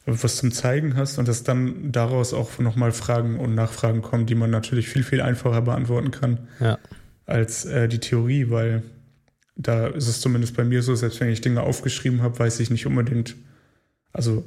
[0.06, 4.34] was zum Zeigen hast und dass dann daraus auch nochmal Fragen und Nachfragen kommen, die
[4.34, 6.78] man natürlich viel, viel einfacher beantworten kann ja.
[7.26, 8.82] als äh, die Theorie, weil
[9.56, 12.70] da ist es zumindest bei mir so, selbst wenn ich Dinge aufgeschrieben habe, weiß ich
[12.70, 13.36] nicht unbedingt,
[14.12, 14.46] also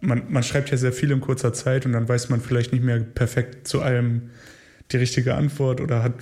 [0.00, 2.84] man, man schreibt ja sehr viel in kurzer Zeit und dann weiß man vielleicht nicht
[2.84, 4.30] mehr perfekt zu allem
[4.90, 6.14] die richtige Antwort oder hat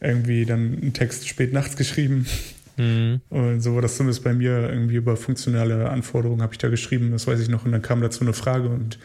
[0.00, 2.26] irgendwie dann einen Text spät nachts geschrieben.
[2.80, 3.20] Mhm.
[3.28, 7.10] Und so war das zumindest bei mir irgendwie über funktionale Anforderungen habe ich da geschrieben,
[7.10, 7.66] das weiß ich noch.
[7.66, 8.98] Und dann kam dazu eine Frage und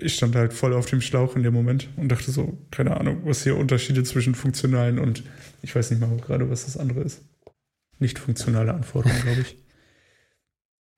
[0.00, 3.20] ich stand halt voll auf dem Schlauch in dem Moment und dachte so, keine Ahnung,
[3.24, 5.22] was hier Unterschiede zwischen funktionalen und
[5.62, 7.22] ich weiß nicht mal gerade, was das andere ist.
[7.98, 9.56] Nicht funktionale Anforderungen, glaube ich.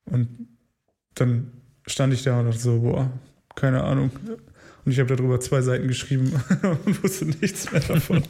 [0.07, 0.49] Und
[1.15, 1.53] dann
[1.87, 3.13] stand ich da und dachte so, boah,
[3.55, 4.11] keine Ahnung.
[4.85, 6.33] Und ich habe darüber zwei Seiten geschrieben
[6.87, 8.23] und wusste nichts mehr davon.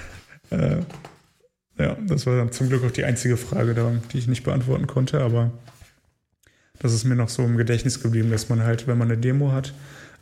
[0.50, 0.78] äh,
[1.78, 3.74] ja, das war dann zum Glück auch die einzige Frage,
[4.12, 5.52] die ich nicht beantworten konnte, aber
[6.78, 9.52] das ist mir noch so im Gedächtnis geblieben, dass man halt, wenn man eine Demo
[9.52, 9.74] hat,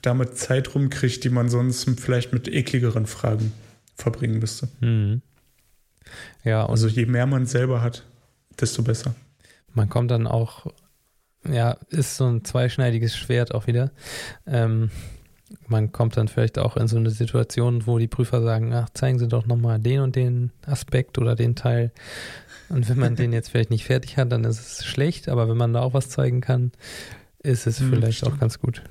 [0.02, 3.52] damit Zeit rumkriegt, die man sonst vielleicht mit ekligeren Fragen
[3.94, 4.68] verbringen müsste.
[4.80, 5.22] Mhm.
[6.44, 8.04] Ja, also je mehr man selber hat,
[8.60, 9.14] desto besser.
[9.74, 10.72] Man kommt dann auch
[11.52, 13.90] ja, ist so ein zweischneidiges Schwert auch wieder.
[14.46, 14.90] Ähm,
[15.68, 19.18] man kommt dann vielleicht auch in so eine Situation, wo die Prüfer sagen, ach, zeigen
[19.18, 21.92] Sie doch nochmal den und den Aspekt oder den Teil.
[22.68, 25.56] Und wenn man den jetzt vielleicht nicht fertig hat, dann ist es schlecht, aber wenn
[25.56, 26.72] man da auch was zeigen kann,
[27.42, 28.34] ist es hm, vielleicht stimmt.
[28.34, 28.82] auch ganz gut.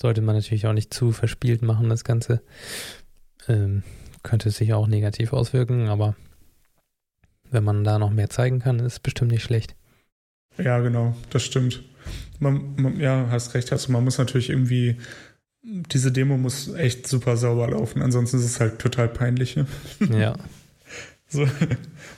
[0.00, 2.42] Sollte man natürlich auch nicht zu verspielt machen, das Ganze.
[3.48, 3.82] Ähm,
[4.22, 6.16] könnte sich auch negativ auswirken, aber
[7.50, 9.76] wenn man da noch mehr zeigen kann, ist es bestimmt nicht schlecht.
[10.58, 11.82] Ja, genau, das stimmt.
[12.38, 14.96] Man, man, ja, hast recht, also man muss natürlich irgendwie,
[15.62, 19.56] diese Demo muss echt super sauber laufen, ansonsten ist es halt total peinlich.
[19.56, 19.66] Ne?
[20.10, 20.36] Ja.
[21.26, 21.48] So,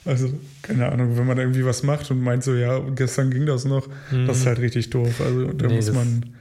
[0.04, 3.64] also, keine Ahnung, wenn man irgendwie was macht und meint so, ja, gestern ging das
[3.64, 4.26] noch, mhm.
[4.26, 5.20] das ist halt richtig doof.
[5.20, 6.34] Also da nee, muss man,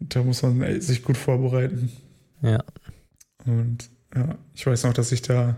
[0.00, 1.92] da muss man sich gut vorbereiten.
[2.40, 2.64] Ja.
[3.44, 5.56] Und ja, ich weiß noch, dass ich da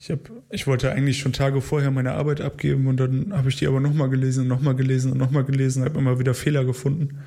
[0.00, 3.56] ich, hab, ich wollte eigentlich schon Tage vorher meine Arbeit abgeben und dann habe ich
[3.56, 7.18] die aber nochmal gelesen und nochmal gelesen und nochmal gelesen, habe immer wieder Fehler gefunden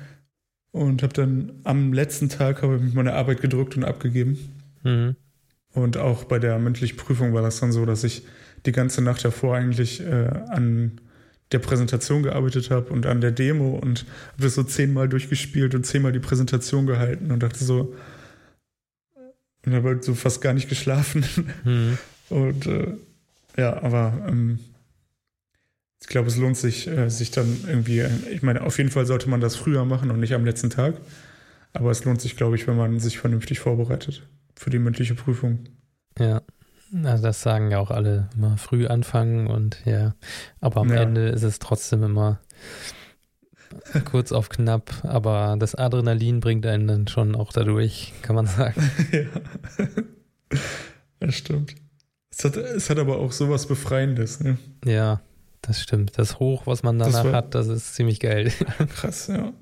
[0.72, 4.38] und habe dann am letzten Tag habe ich meine Arbeit gedruckt und abgegeben.
[4.82, 5.14] Mhm.
[5.72, 8.24] Und auch bei der mündlichen Prüfung war das dann so, dass ich
[8.66, 11.00] die ganze Nacht davor eigentlich äh, an
[11.52, 15.86] der Präsentation gearbeitet habe und an der Demo und habe das so zehnmal durchgespielt und
[15.86, 17.94] zehnmal die Präsentation gehalten und dachte so,
[19.64, 21.24] und habe halt so fast gar nicht geschlafen.
[21.64, 21.98] Mhm.
[22.34, 22.94] Und äh,
[23.56, 24.58] ja, aber ähm,
[26.00, 29.06] ich glaube, es lohnt sich, äh, sich dann irgendwie, äh, ich meine, auf jeden Fall
[29.06, 30.96] sollte man das früher machen und nicht am letzten Tag.
[31.74, 35.60] Aber es lohnt sich, glaube ich, wenn man sich vernünftig vorbereitet für die mündliche Prüfung.
[36.18, 36.42] Ja,
[37.04, 40.16] also das sagen ja auch alle, immer früh anfangen und ja,
[40.60, 41.02] aber am ja.
[41.02, 42.40] Ende ist es trotzdem immer
[44.04, 48.90] kurz auf knapp, aber das Adrenalin bringt einen dann schon auch dadurch, kann man sagen.
[49.12, 50.58] ja,
[51.20, 51.76] das stimmt.
[52.36, 54.58] Es hat, es hat aber auch sowas Befreiendes, ne?
[54.84, 55.20] Ja,
[55.62, 56.18] das stimmt.
[56.18, 58.52] Das Hoch, was man danach das war, hat, das ist ziemlich geil.
[58.96, 59.52] Krass, ja.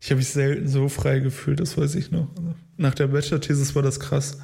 [0.00, 2.28] Ich habe mich selten so frei gefühlt, das weiß ich noch.
[2.76, 4.38] Nach der Bachelor-Thesis war das krass.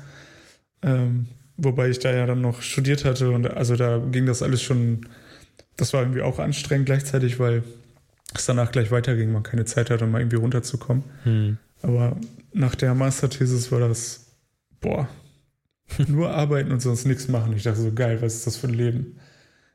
[0.82, 4.62] Ähm, wobei ich da ja dann noch studiert hatte und also da ging das alles
[4.62, 5.08] schon,
[5.76, 7.64] das war irgendwie auch anstrengend gleichzeitig, weil
[8.34, 11.04] es danach gleich weiterging, man keine Zeit hatte, um mal irgendwie runterzukommen.
[11.24, 11.58] Hm.
[11.82, 12.16] Aber
[12.52, 14.26] nach der Master-Thesis war das,
[14.80, 15.08] boah,
[16.08, 17.52] nur arbeiten und sonst nichts machen.
[17.54, 19.18] Ich dachte so, geil, was ist das für ein Leben?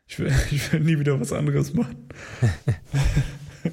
[0.08, 2.08] Ich will, ich will nie wieder was anderes machen.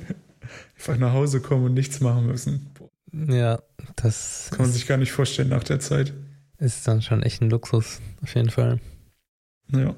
[0.76, 2.70] Einfach nach Hause kommen und nichts machen müssen.
[3.12, 3.61] Ja,
[3.97, 6.14] das kann man sich gar nicht vorstellen nach der Zeit.
[6.59, 8.80] Ist dann schon echt ein Luxus, auf jeden Fall.
[9.72, 9.95] Ja.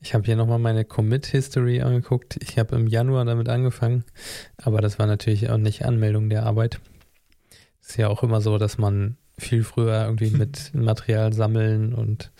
[0.00, 2.36] Ich habe hier nochmal meine Commit-History angeguckt.
[2.42, 4.04] Ich habe im Januar damit angefangen,
[4.56, 6.80] aber das war natürlich auch nicht Anmeldung der Arbeit.
[7.80, 12.30] Ist ja auch immer so, dass man viel früher irgendwie mit Material sammeln und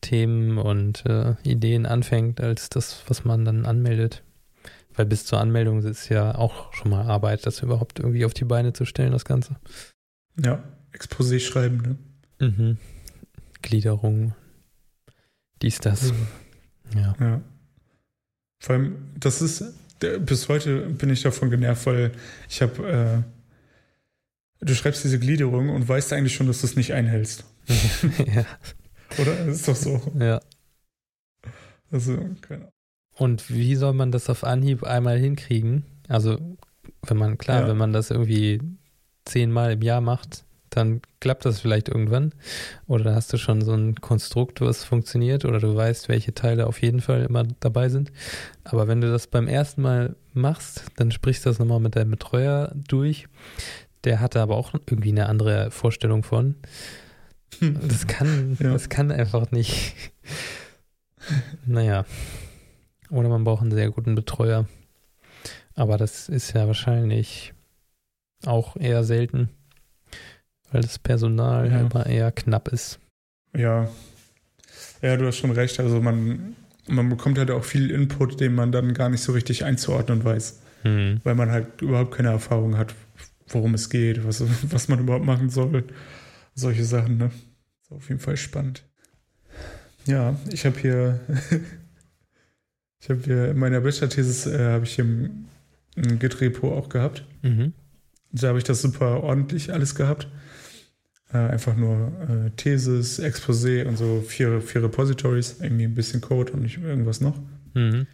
[0.00, 4.22] Themen und äh, Ideen anfängt, als das, was man dann anmeldet.
[4.94, 8.44] Weil bis zur Anmeldung ist ja auch schon mal Arbeit, das überhaupt irgendwie auf die
[8.44, 9.56] Beine zu stellen, das Ganze.
[10.42, 10.62] Ja,
[10.92, 11.98] Exposé schreiben,
[12.38, 12.48] ne?
[12.48, 12.78] Mhm.
[13.62, 14.34] Gliederung,
[15.62, 16.12] dies, das.
[16.12, 16.26] Mhm.
[16.96, 17.14] Ja.
[17.18, 17.40] ja.
[18.60, 19.64] Vor allem, das ist,
[19.98, 22.12] bis heute bin ich davon genervt, weil
[22.48, 23.33] ich habe, äh,
[24.64, 27.44] du schreibst diese Gliederung und weißt eigentlich schon, dass du es nicht einhältst.
[28.34, 28.44] ja.
[29.20, 29.46] Oder?
[29.46, 30.00] Das ist doch so.
[30.18, 30.40] Ja.
[31.90, 32.70] Also, keine Ahnung.
[33.16, 35.84] Und wie soll man das auf Anhieb einmal hinkriegen?
[36.08, 36.38] Also,
[37.06, 37.68] wenn man, klar, ja.
[37.68, 38.60] wenn man das irgendwie
[39.24, 42.32] zehnmal im Jahr macht, dann klappt das vielleicht irgendwann.
[42.86, 46.82] Oder hast du schon so ein Konstrukt, was funktioniert, oder du weißt, welche Teile auf
[46.82, 48.10] jeden Fall immer dabei sind.
[48.64, 52.10] Aber wenn du das beim ersten Mal machst, dann sprichst du das nochmal mit deinem
[52.10, 53.28] Betreuer durch.
[54.04, 56.56] Der hatte aber auch irgendwie eine andere Vorstellung von.
[57.60, 58.72] Das kann, ja.
[58.72, 59.94] das kann einfach nicht.
[61.66, 62.04] Naja.
[63.10, 64.66] Oder man braucht einen sehr guten Betreuer.
[65.74, 67.54] Aber das ist ja wahrscheinlich
[68.44, 69.48] auch eher selten,
[70.70, 71.80] weil das Personal ja.
[71.80, 72.98] immer eher knapp ist.
[73.56, 73.88] Ja.
[75.02, 75.80] Ja, du hast schon recht.
[75.80, 79.64] Also man, man bekommt halt auch viel Input, den man dann gar nicht so richtig
[79.64, 80.60] einzuordnen weiß.
[80.82, 81.20] Hm.
[81.24, 82.94] Weil man halt überhaupt keine Erfahrung hat,
[83.48, 85.84] worum es geht, was, was man überhaupt machen soll.
[86.54, 87.30] Solche Sachen, ne?
[87.82, 88.84] Ist auf jeden Fall spannend.
[90.06, 91.20] Ja, ich habe hier,
[93.00, 95.48] ich habe hier in meiner Bachelor-Thesis äh, habe ich hier ein,
[95.96, 97.24] Git-Repo auch gehabt.
[97.42, 97.72] Mhm.
[98.32, 100.28] Da habe ich das super ordentlich alles gehabt.
[101.32, 106.52] Äh, einfach nur äh, Thesis, Exposé und so vier, vier Repositories, irgendwie ein bisschen Code
[106.52, 107.40] und nicht irgendwas noch.
[107.74, 108.06] Mhm.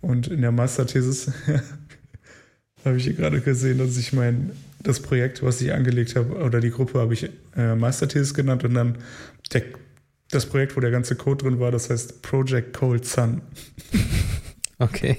[0.00, 1.32] Und in der Masterthesis
[2.84, 6.60] habe ich hier gerade gesehen, dass ich mein das Projekt, was ich angelegt habe, oder
[6.60, 8.98] die Gruppe habe ich äh, Masterthesis genannt und dann
[9.52, 9.62] der,
[10.30, 13.42] das Projekt, wo der ganze Code drin war, das heißt Project Cold Sun.
[14.80, 15.18] Okay.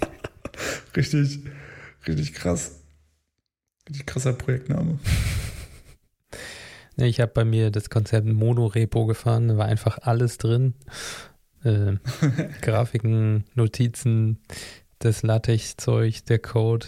[0.95, 1.39] richtig,
[2.07, 2.80] richtig krass.
[3.89, 4.99] Richtig krasser Projektname.
[6.95, 10.76] Ich habe bei mir das Konzept Monorepo gefahren, da war einfach alles drin.
[11.64, 11.95] Äh,
[12.62, 14.39] Grafiken, Notizen,
[14.99, 16.88] das LaTeX-Zeug, der Code,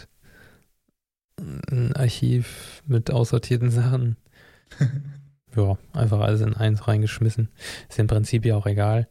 [1.71, 4.17] ein Archiv mit aussortierten Sachen.
[5.55, 7.49] ja, einfach alles in eins reingeschmissen.
[7.89, 9.07] Ist im Prinzip ja auch egal.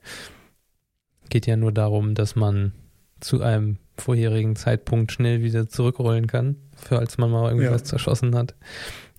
[1.28, 2.72] Geht ja nur darum, dass man
[3.20, 7.84] zu einem vorherigen Zeitpunkt schnell wieder zurückrollen kann, für als man mal irgendwas ja.
[7.84, 8.54] zerschossen hat.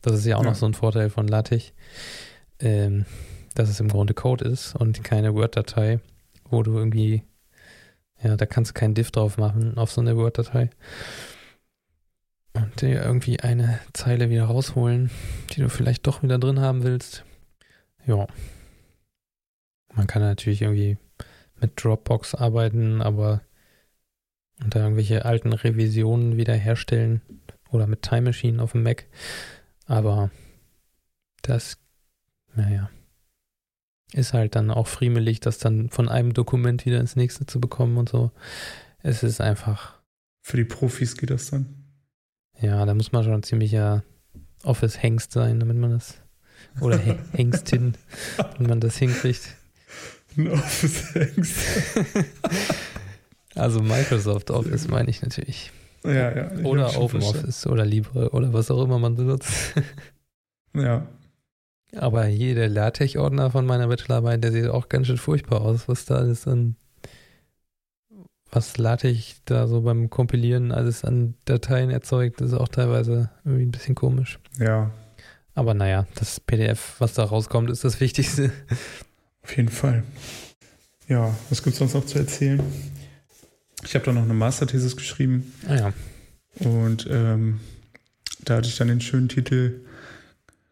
[0.02, 0.50] Das ist ja auch ja.
[0.50, 1.74] noch so ein Vorteil von LaTeX,
[2.60, 3.06] ähm,
[3.54, 6.00] dass es im Grunde Code ist und keine Word-Datei,
[6.50, 7.24] wo du irgendwie,
[8.24, 10.72] ja, da kannst du keinen Diff drauf machen auf so eine Word-Datei
[12.54, 15.10] und dir irgendwie eine Zeile wieder rausholen,
[15.52, 17.24] die du vielleicht doch wieder drin haben willst.
[18.06, 18.28] Ja.
[19.94, 20.98] Man kann natürlich irgendwie
[21.60, 23.42] mit Dropbox arbeiten, aber
[24.64, 27.22] unter irgendwelche alten Revisionen wiederherstellen
[27.70, 29.06] oder mit Time Machine auf dem Mac.
[29.86, 30.32] Aber
[31.42, 31.78] das,
[32.56, 32.90] naja,
[34.14, 37.98] ist halt dann auch friemelig, das dann von einem Dokument wieder ins nächste zu bekommen
[37.98, 38.32] und so.
[39.00, 40.00] Es ist einfach.
[40.42, 41.81] Für die Profis geht das dann.
[42.62, 44.04] Ja, da muss man schon ziemlicher
[44.64, 46.20] Office-Hengst sein, damit man das.
[46.80, 47.00] Oder
[47.34, 47.96] Hengstin,
[48.58, 49.56] wenn man das hinkriegt.
[50.38, 51.58] Ein Office-Hengst.
[53.56, 55.72] also Microsoft Office meine ich natürlich.
[56.04, 56.52] Ja, ja.
[56.64, 59.76] Oder OpenOffice oder Libre oder was auch immer man benutzt.
[60.76, 61.08] ja.
[61.96, 66.06] Aber hier der LaTeX-Ordner von meiner Bachelorarbeit, der sieht auch ganz schön furchtbar aus, was
[66.06, 66.76] da alles an
[68.52, 73.72] was LaTeX da so beim Kompilieren alles an Dateien erzeugt, ist auch teilweise irgendwie ein
[73.72, 74.40] bisschen komisch.
[74.60, 74.92] Ja.
[75.54, 78.52] Aber naja, das PDF, was da rauskommt, ist das Wichtigste.
[79.44, 80.04] Auf jeden Fall.
[81.08, 82.62] Ja, was gibt es sonst noch zu erzählen?
[83.84, 85.52] Ich habe da noch eine Masterthesis geschrieben.
[85.68, 85.94] Ah ja.
[86.60, 87.60] Und ähm,
[88.46, 89.82] da hatte ich dann den schönen Titel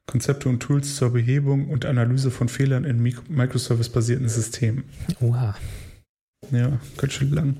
[0.05, 4.83] Konzepte und Tools zur Behebung und Analyse von Fehlern in Microservice-basierten Systemen.
[5.21, 5.55] Oha.
[6.51, 7.57] Ja, ganz schön lang.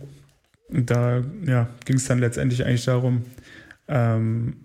[0.70, 3.26] Und da ja, ging es dann letztendlich eigentlich darum,
[3.88, 4.58] ähm,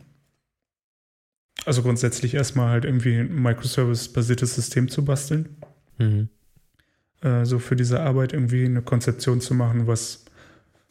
[1.65, 5.57] also grundsätzlich erstmal halt irgendwie ein Microservice-basiertes System zu basteln.
[5.99, 6.29] Mhm.
[7.23, 10.25] Äh, so für diese Arbeit irgendwie eine Konzeption zu machen, was,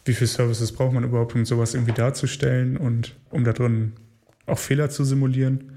[0.05, 3.93] wie viele Services braucht man überhaupt, um sowas irgendwie darzustellen und um da drin
[4.47, 5.73] auch Fehler zu simulieren.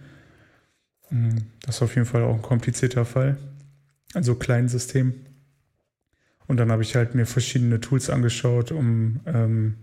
[1.11, 1.47] Mhm.
[1.61, 3.36] Das ist auf jeden Fall auch ein komplizierter Fall.
[4.14, 5.14] Also kleinen System.
[6.49, 9.74] Und dann habe ich halt mir verschiedene Tools angeschaut, um ähm,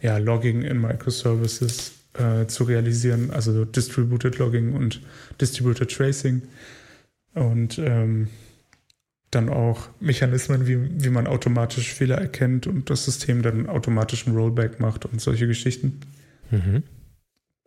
[0.00, 5.00] ja, Logging in Microservices äh, zu realisieren, also Distributed Logging und
[5.40, 6.42] Distributed Tracing
[7.34, 8.28] und ähm,
[9.30, 14.34] dann auch Mechanismen, wie, wie man automatisch Fehler erkennt und das System dann automatisch ein
[14.34, 16.00] Rollback macht und solche Geschichten.
[16.50, 16.82] Mhm.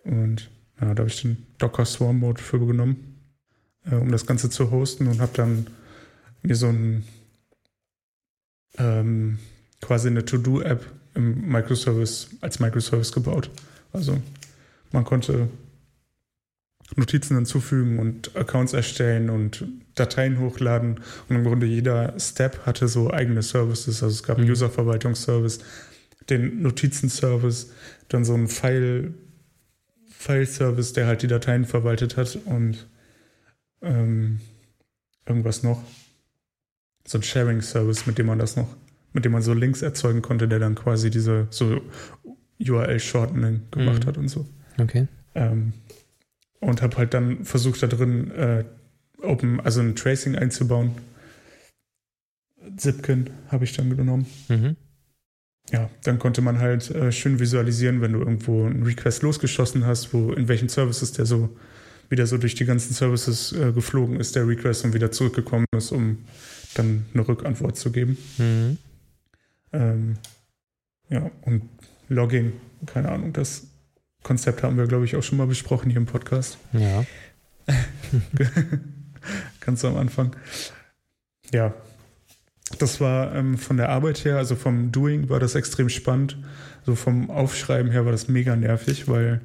[0.03, 0.49] Und
[0.79, 3.19] ja, da habe ich den Docker Swarm Mode für genommen,
[3.85, 5.67] äh, um das Ganze zu hosten und habe dann
[6.41, 7.03] mir so ein
[8.77, 9.39] ähm,
[9.81, 13.49] quasi eine To-Do-App im Microservice als Microservice gebaut.
[13.91, 14.21] Also
[14.91, 15.49] man konnte
[16.95, 19.65] Notizen hinzufügen und Accounts erstellen und
[19.95, 20.99] Dateien hochladen.
[21.29, 24.03] Und im Grunde jeder Step hatte so eigene Services.
[24.03, 24.51] Also es gab einen mhm.
[24.51, 25.59] User-Verwaltungsservice,
[26.29, 27.71] den Notizen-Service,
[28.09, 29.13] dann so einen File,
[30.09, 32.87] File-Service, der halt die Dateien verwaltet hat und
[33.81, 34.39] ähm,
[35.25, 35.81] irgendwas noch.
[37.11, 38.69] So ein Sharing-Service, mit dem man das noch,
[39.11, 41.81] mit dem man so Links erzeugen konnte, der dann quasi diese so
[42.57, 44.07] URL-Shortening gemacht mhm.
[44.07, 44.47] hat und so.
[44.79, 45.09] Okay.
[45.35, 45.73] Ähm,
[46.61, 48.63] und habe halt dann versucht, da drin äh,
[49.21, 50.91] Open, also ein Tracing einzubauen.
[52.77, 54.25] Zipkin habe ich dann genommen.
[54.47, 54.77] Mhm.
[55.69, 60.13] Ja, dann konnte man halt äh, schön visualisieren, wenn du irgendwo einen Request losgeschossen hast,
[60.13, 61.49] wo in welchen Services der so
[62.07, 65.91] wieder so durch die ganzen Services äh, geflogen ist, der Request und wieder zurückgekommen ist,
[65.91, 66.19] um
[66.73, 68.17] dann eine Rückantwort zu geben.
[68.37, 68.77] Mhm.
[69.73, 70.17] Ähm,
[71.09, 71.69] ja, und
[72.07, 72.53] Logging,
[72.85, 73.67] keine Ahnung, das
[74.23, 76.57] Konzept haben wir, glaube ich, auch schon mal besprochen hier im Podcast.
[76.73, 77.05] Ja.
[79.59, 80.35] Ganz am Anfang.
[81.53, 81.73] Ja.
[82.79, 86.37] Das war ähm, von der Arbeit her, also vom Doing war das extrem spannend.
[86.85, 89.41] So vom Aufschreiben her war das mega nervig, weil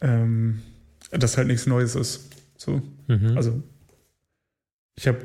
[0.00, 0.62] ähm,
[1.10, 2.30] das halt nichts Neues ist.
[2.56, 2.82] So.
[3.08, 3.36] Mhm.
[3.36, 3.62] Also
[4.96, 5.18] ich habe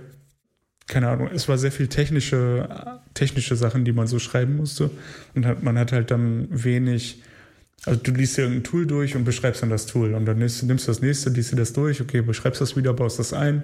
[0.90, 4.92] keine Ahnung, es war sehr viel technische, technische Sachen, die man so schreiben musste.
[5.36, 7.22] Und hat, man hat halt dann wenig
[7.86, 10.64] also du liest dir irgendein Tool durch und beschreibst dann das Tool und dann nimmst,
[10.64, 13.64] nimmst du das nächste, liest dir das durch, okay, beschreibst das wieder, baust das ein,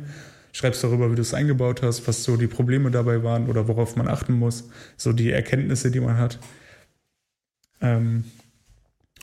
[0.53, 3.95] schreibst darüber, wie du es eingebaut hast, was so die Probleme dabei waren oder worauf
[3.95, 6.39] man achten muss, so die Erkenntnisse, die man hat.
[7.81, 8.23] Ähm,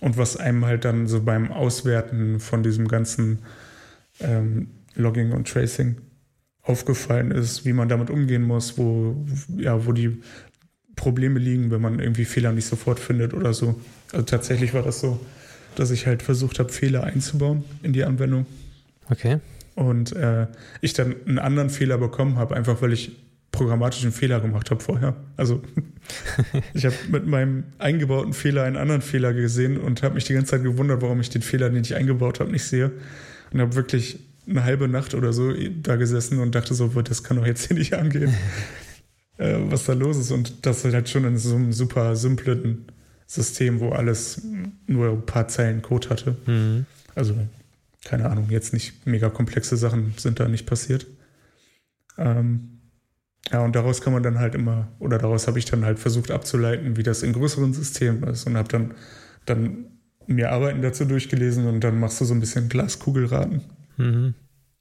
[0.03, 3.39] und was einem halt dann so beim Auswerten von diesem ganzen
[4.21, 5.97] ähm, Logging und Tracing
[6.63, 10.23] aufgefallen ist, wie man damit umgehen muss, wo, ja, wo die
[10.95, 13.81] Probleme liegen, wenn man irgendwie Fehler nicht sofort findet oder so.
[14.13, 15.19] Also tatsächlich war das so,
[15.75, 18.47] dass ich halt versucht habe, Fehler einzubauen in die Anwendung.
[19.11, 19.39] Okay.
[19.75, 20.47] Und äh,
[20.81, 23.17] ich dann einen anderen Fehler bekommen habe, einfach weil ich
[23.51, 25.17] programmatischen Fehler gemacht habe vorher.
[25.37, 25.63] Also
[26.75, 30.53] ich habe mit meinem eingebauten Fehler einen anderen Fehler gesehen und habe mich die ganze
[30.53, 32.93] Zeit gewundert, warum ich den Fehler, den ich eingebaut habe, nicht sehe.
[33.53, 34.19] Und habe wirklich
[34.49, 37.77] eine halbe Nacht oder so da gesessen und dachte so, das kann doch jetzt hier
[37.77, 38.35] nicht angehen,
[39.39, 40.31] äh, was da los ist.
[40.31, 42.87] Und das halt schon in so einem super simplen
[43.27, 44.43] System, wo alles
[44.87, 46.37] nur ein paar Zeilen Code hatte.
[46.47, 46.87] Mhm.
[47.15, 47.35] Also,
[48.05, 51.07] keine Ahnung, jetzt nicht mega komplexe Sachen sind da nicht passiert.
[52.19, 52.81] Ähm,
[53.51, 56.31] ja, und daraus kann man dann halt immer, oder daraus habe ich dann halt versucht
[56.31, 58.95] abzuleiten, wie das in größeren Systemen ist und habe dann,
[59.47, 59.87] dann
[60.27, 63.63] mir Arbeiten dazu durchgelesen und dann machst du so ein bisschen Glaskugelraten.
[64.03, 64.35] Mhm.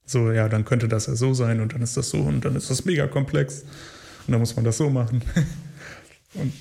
[0.05, 2.55] So, ja, dann könnte das ja so sein und dann ist das so und dann
[2.55, 3.63] ist das mega komplex
[4.28, 5.22] und dann muss man das so machen.
[6.34, 6.51] und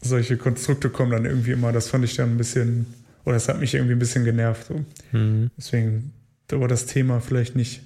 [0.00, 2.86] solche Konstrukte kommen dann irgendwie immer, das fand ich dann ein bisschen,
[3.24, 4.68] oder das hat mich irgendwie ein bisschen genervt.
[4.68, 4.84] So.
[5.12, 5.50] Mhm.
[5.56, 6.12] Deswegen
[6.48, 7.82] war das Thema vielleicht nicht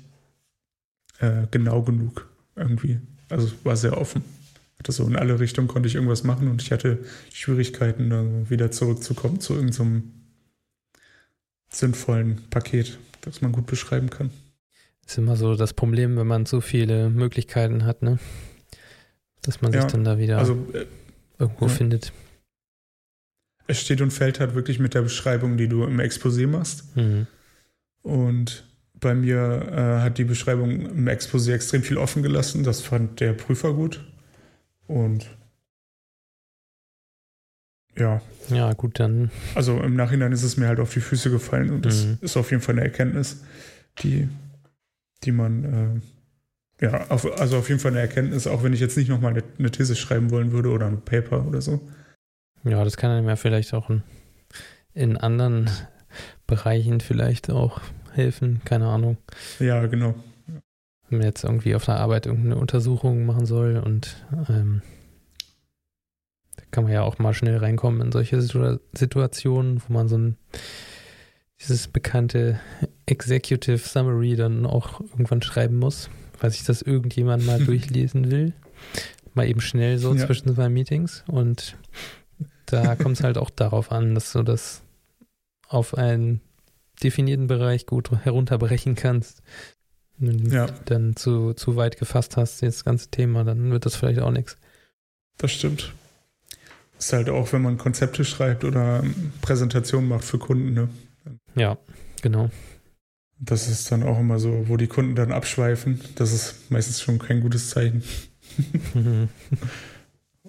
[1.18, 3.00] äh, genau genug irgendwie.
[3.28, 4.22] Also es war sehr offen.
[4.78, 6.98] Hatte so in alle Richtungen konnte ich irgendwas machen und ich hatte
[7.32, 10.12] Schwierigkeiten, wieder zurückzukommen zu irgendeinem
[11.68, 14.30] sinnvollen Paket, das man gut beschreiben kann.
[15.06, 18.18] Ist immer so das Problem, wenn man so viele Möglichkeiten hat, ne?
[19.42, 20.38] Dass man sich ja, dann da wieder.
[20.38, 20.86] Also äh,
[21.38, 21.72] irgendwo ja.
[21.72, 22.12] findet.
[23.66, 26.96] Es steht und fällt halt wirklich mit der Beschreibung, die du im Exposé machst.
[26.96, 27.26] Mhm.
[28.02, 28.64] Und
[28.94, 32.64] bei mir äh, hat die Beschreibung im Exposé extrem viel offen gelassen.
[32.64, 34.04] Das fand der Prüfer gut.
[34.86, 35.26] Und
[38.00, 38.20] ja.
[38.48, 39.30] Ja, gut, dann.
[39.54, 42.18] Also im Nachhinein ist es mir halt auf die Füße gefallen und das mhm.
[42.20, 43.44] ist auf jeden Fall eine Erkenntnis,
[44.02, 44.28] die,
[45.22, 46.00] die man
[46.80, 49.32] äh, ja, auf, also auf jeden Fall eine Erkenntnis, auch wenn ich jetzt nicht nochmal
[49.32, 51.80] eine, eine These schreiben wollen würde oder ein Paper oder so.
[52.64, 54.02] Ja, das kann einem ja vielleicht auch in,
[54.94, 55.70] in anderen
[56.46, 57.80] Bereichen vielleicht auch
[58.12, 59.18] helfen, keine Ahnung.
[59.58, 60.14] Ja, genau.
[61.08, 64.82] Wenn man jetzt irgendwie auf der Arbeit irgendeine Untersuchung machen soll und ähm,
[66.70, 70.36] kann man ja auch mal schnell reinkommen in solche Situationen, wo man so ein
[71.60, 72.58] dieses bekannte
[73.06, 76.08] Executive Summary dann auch irgendwann schreiben muss
[76.40, 78.54] falls ich das irgendjemand mal durchlesen will.
[79.34, 80.26] Mal eben schnell so ja.
[80.26, 81.22] zwischen zwei Meetings.
[81.28, 81.76] Und
[82.66, 84.82] da kommt es halt auch darauf an, dass du das
[85.68, 86.40] auf einen
[87.02, 89.42] definierten Bereich gut herunterbrechen kannst,
[90.18, 90.66] wenn du Ja.
[90.86, 94.56] dann zu, zu weit gefasst hast, das ganze Thema, dann wird das vielleicht auch nichts.
[95.38, 95.92] Das stimmt.
[97.00, 99.02] Ist halt auch, wenn man Konzepte schreibt oder
[99.40, 100.90] Präsentationen macht für Kunden, ne?
[101.54, 101.78] Ja,
[102.20, 102.50] genau.
[103.38, 106.02] Das ist dann auch immer so, wo die Kunden dann abschweifen.
[106.16, 108.04] Das ist meistens schon kein gutes Zeichen.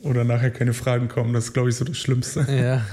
[0.02, 1.32] Oder nachher keine Fragen kommen.
[1.32, 2.46] Das ist, glaube ich, so das Schlimmste.
[2.50, 2.86] ja,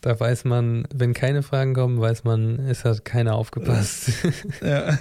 [0.00, 4.10] da weiß man, wenn keine Fragen kommen, weiß man, es hat keiner aufgepasst.
[4.60, 4.98] Ja.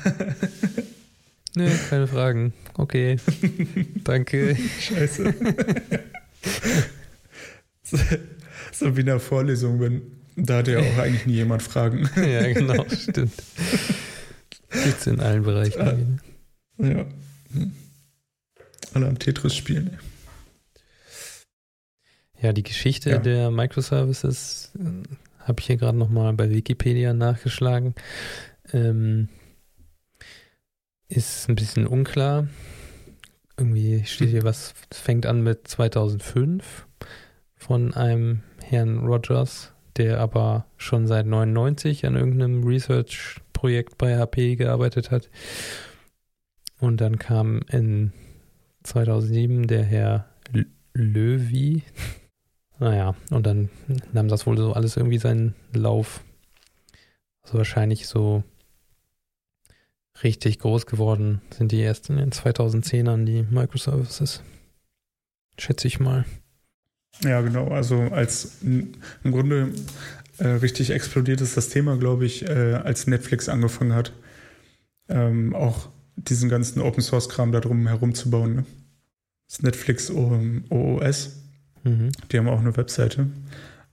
[1.56, 2.54] Nö, keine Fragen.
[2.76, 3.18] Okay,
[4.04, 4.56] danke.
[4.80, 5.34] Scheiße.
[8.72, 10.02] So- wie in der Vorlesung, wenn
[10.36, 12.10] da hatte ja auch eigentlich nie jemand Fragen.
[12.16, 13.34] ja, genau, stimmt.
[14.70, 16.22] Gibt's in allen Bereichen.
[16.78, 17.06] Ja.
[18.94, 19.98] Alle am Tetris spielen.
[22.40, 23.18] Ja, die Geschichte Ja.
[23.18, 25.04] der Microservices äh,
[25.40, 27.96] habe ich hier gerade nochmal bei Wikipedia nachgeschlagen.
[28.74, 29.30] Ähm,
[31.08, 32.48] ist ein bisschen unklar.
[33.58, 36.86] Irgendwie steht hier was, fängt an mit 2005
[37.58, 45.12] von einem Herrn Rogers, der aber schon seit 99 an irgendeinem Research-Projekt bei HP gearbeitet
[45.12, 45.30] hat.
[46.80, 48.14] Und dann kam in
[48.84, 50.30] 2007 der Herr
[50.94, 51.84] Löwy.
[52.80, 53.70] Naja, und dann
[54.14, 56.24] nahm das wohl so alles irgendwie seinen Lauf.
[57.42, 58.44] Also wahrscheinlich so
[60.24, 64.44] richtig groß geworden sind die erst in den 2010ern, die Microservices.
[65.58, 66.26] Schätze ich mal.
[67.24, 67.70] Ja, genau.
[67.70, 68.92] Also als im
[69.24, 69.70] Grunde
[70.38, 74.14] äh, richtig explodiert ist das Thema, glaube ich, äh, als Netflix angefangen hat,
[75.10, 78.56] ähm, auch diesen ganzen Open Source Kram da drum herum zu bauen.
[78.56, 78.66] Ne?
[79.48, 81.44] Das Netflix OOS,
[81.84, 82.12] Mhm.
[82.32, 83.28] die haben auch eine Webseite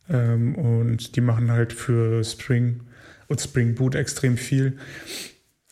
[0.08, 2.80] ähm, und die machen halt für Spring
[3.28, 4.78] und Spring Boot extrem viel.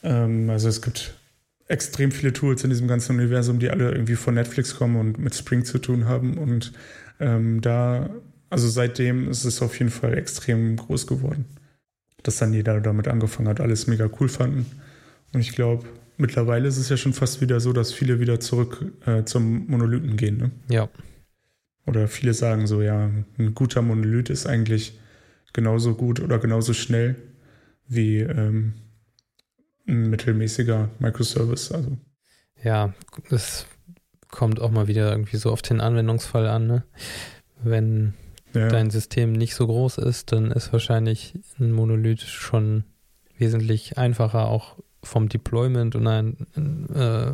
[0.02, 1.14] Ähm, also es gibt
[1.66, 5.34] extrem viele Tools in diesem ganzen Universum, die alle irgendwie von Netflix kommen und mit
[5.34, 6.72] Spring zu tun haben und
[7.22, 8.10] ähm, da,
[8.50, 11.46] also seitdem ist es auf jeden Fall extrem groß geworden.
[12.22, 14.66] Dass dann jeder damit angefangen hat, alles mega cool fanden.
[15.32, 15.86] Und ich glaube,
[16.18, 20.16] mittlerweile ist es ja schon fast wieder so, dass viele wieder zurück äh, zum Monolithen
[20.16, 20.36] gehen.
[20.36, 20.50] Ne?
[20.68, 20.88] Ja,
[21.86, 24.98] Oder viele sagen so, ja, ein guter Monolith ist eigentlich
[25.52, 27.16] genauso gut oder genauso schnell
[27.88, 28.74] wie ähm,
[29.86, 31.72] ein mittelmäßiger Microservice.
[31.72, 31.96] Also
[32.62, 32.94] ja,
[33.28, 33.66] das
[34.32, 36.66] kommt auch mal wieder irgendwie so auf den Anwendungsfall an.
[36.66, 36.82] Ne?
[37.62, 38.14] Wenn
[38.52, 42.82] ja, dein System nicht so groß ist, dann ist wahrscheinlich ein Monolith schon
[43.38, 46.36] wesentlich einfacher, auch vom Deployment und ein,
[46.94, 47.32] äh,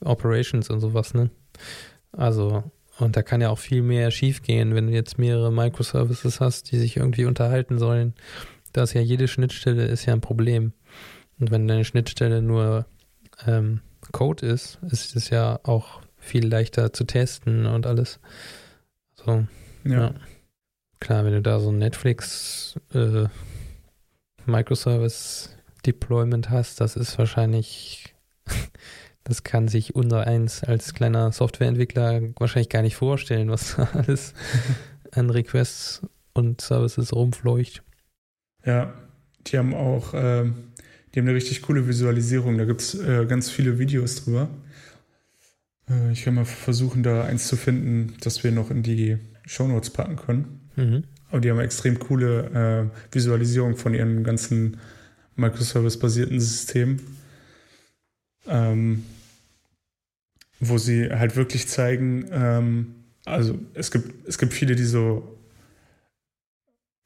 [0.00, 1.30] Operations und sowas, ne?
[2.12, 2.64] Also,
[2.98, 6.78] und da kann ja auch viel mehr schiefgehen, wenn du jetzt mehrere Microservices hast, die
[6.78, 8.14] sich irgendwie unterhalten sollen.
[8.72, 10.72] Da ist ja jede Schnittstelle ist ja ein Problem.
[11.40, 12.86] Und wenn deine Schnittstelle nur
[13.46, 13.80] ähm,
[14.12, 18.20] Code ist, ist es ja auch viel leichter zu testen und alles.
[19.14, 19.46] So,
[19.84, 20.00] ja.
[20.00, 20.14] ja.
[21.00, 23.26] Klar, wenn du da so ein Netflix äh,
[24.46, 25.56] Microservice
[25.86, 28.14] Deployment hast, das ist wahrscheinlich,
[29.24, 34.34] das kann sich unser eins als kleiner Softwareentwickler wahrscheinlich gar nicht vorstellen, was da alles
[35.12, 36.02] an Requests
[36.32, 37.82] und Services rumfleucht.
[38.64, 38.92] Ja,
[39.46, 40.72] die haben auch, ähm,
[41.14, 42.58] die haben eine richtig coole Visualisierung.
[42.58, 44.48] Da gibt es äh, ganz viele Videos drüber.
[45.88, 49.90] Äh, ich kann mal versuchen, da eins zu finden, das wir noch in die Shownotes
[49.90, 50.68] packen können.
[50.76, 51.04] Mhm.
[51.30, 54.78] Aber die haben extrem coole äh, Visualisierung von ihren ganzen
[55.36, 57.00] Microservice-basierten Systemen.
[58.46, 59.04] Ähm,
[60.60, 62.94] wo sie halt wirklich zeigen, ähm,
[63.24, 65.38] also es gibt, es gibt viele, die so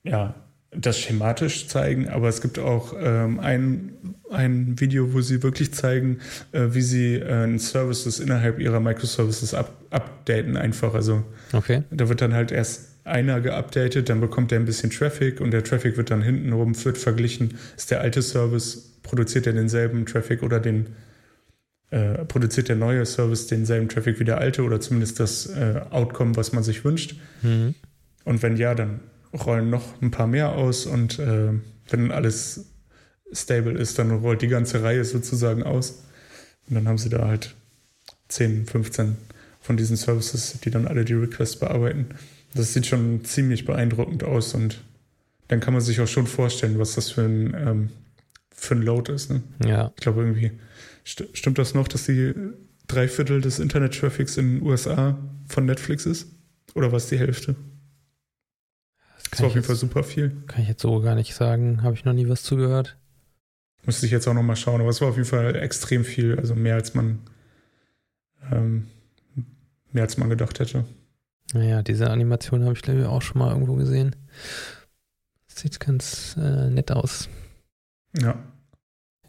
[0.05, 0.35] ja,
[0.75, 3.93] das schematisch zeigen, aber es gibt auch ähm, ein,
[4.31, 6.19] ein Video, wo sie wirklich zeigen,
[6.53, 10.95] äh, wie sie äh, Services innerhalb ihrer Microservices up, updaten einfach.
[10.95, 11.83] Also Okay.
[11.91, 15.63] da wird dann halt erst einer geupdatet, dann bekommt er ein bisschen Traffic und der
[15.65, 17.59] Traffic wird dann hintenrum wird verglichen.
[17.77, 20.87] Ist der alte Service, produziert er denselben Traffic oder den
[21.91, 26.37] äh, produziert der neue Service denselben Traffic wie der alte oder zumindest das äh, Outcome,
[26.37, 27.17] was man sich wünscht?
[27.43, 27.75] Mhm.
[28.25, 29.01] Und wenn ja, dann
[29.33, 31.53] rollen noch ein paar mehr aus und äh,
[31.89, 32.67] wenn alles
[33.33, 36.03] stable ist, dann rollt die ganze Reihe sozusagen aus.
[36.69, 37.55] Und dann haben sie da halt
[38.29, 39.17] 10, 15
[39.61, 42.07] von diesen Services, die dann alle die Requests bearbeiten.
[42.55, 44.83] Das sieht schon ziemlich beeindruckend aus und
[45.49, 47.91] dann kann man sich auch schon vorstellen, was das für ein, ähm,
[48.55, 49.31] für ein Load ist.
[49.31, 49.43] Ne?
[49.65, 49.93] Ja.
[49.97, 50.53] Ich glaube irgendwie,
[51.07, 52.35] st stimmt das noch, dass die
[52.87, 56.29] drei Viertel des Internet-Traffics in den USA von Netflix ist?
[56.75, 57.55] Oder was die Hälfte?
[59.33, 60.31] Das war auf jeden Fall super viel.
[60.47, 61.83] Kann ich jetzt so gar nicht sagen.
[61.83, 62.99] Habe ich noch nie was zugehört.
[63.87, 66.55] Müsste ich jetzt auch nochmal schauen, aber es war auf jeden Fall extrem viel, also
[66.55, 67.19] mehr als man
[68.51, 68.89] ähm,
[69.91, 70.85] mehr als man gedacht hätte.
[71.55, 74.15] Naja, diese Animation habe ich glaube ich auch schon mal irgendwo gesehen.
[75.47, 77.31] Sieht ganz äh, nett aus.
[78.19, 78.39] Ja.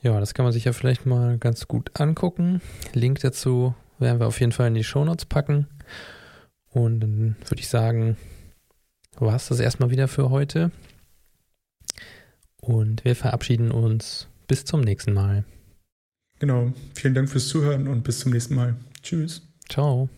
[0.01, 2.61] Ja, das kann man sich ja vielleicht mal ganz gut angucken.
[2.91, 5.67] Link dazu werden wir auf jeden Fall in die Shownotes packen.
[6.71, 8.17] Und dann würde ich sagen,
[9.19, 10.71] war es das erstmal wieder für heute.
[12.61, 15.43] Und wir verabschieden uns bis zum nächsten Mal.
[16.39, 16.73] Genau.
[16.95, 18.75] Vielen Dank fürs Zuhören und bis zum nächsten Mal.
[19.01, 19.41] Tschüss.
[19.69, 20.09] Ciao.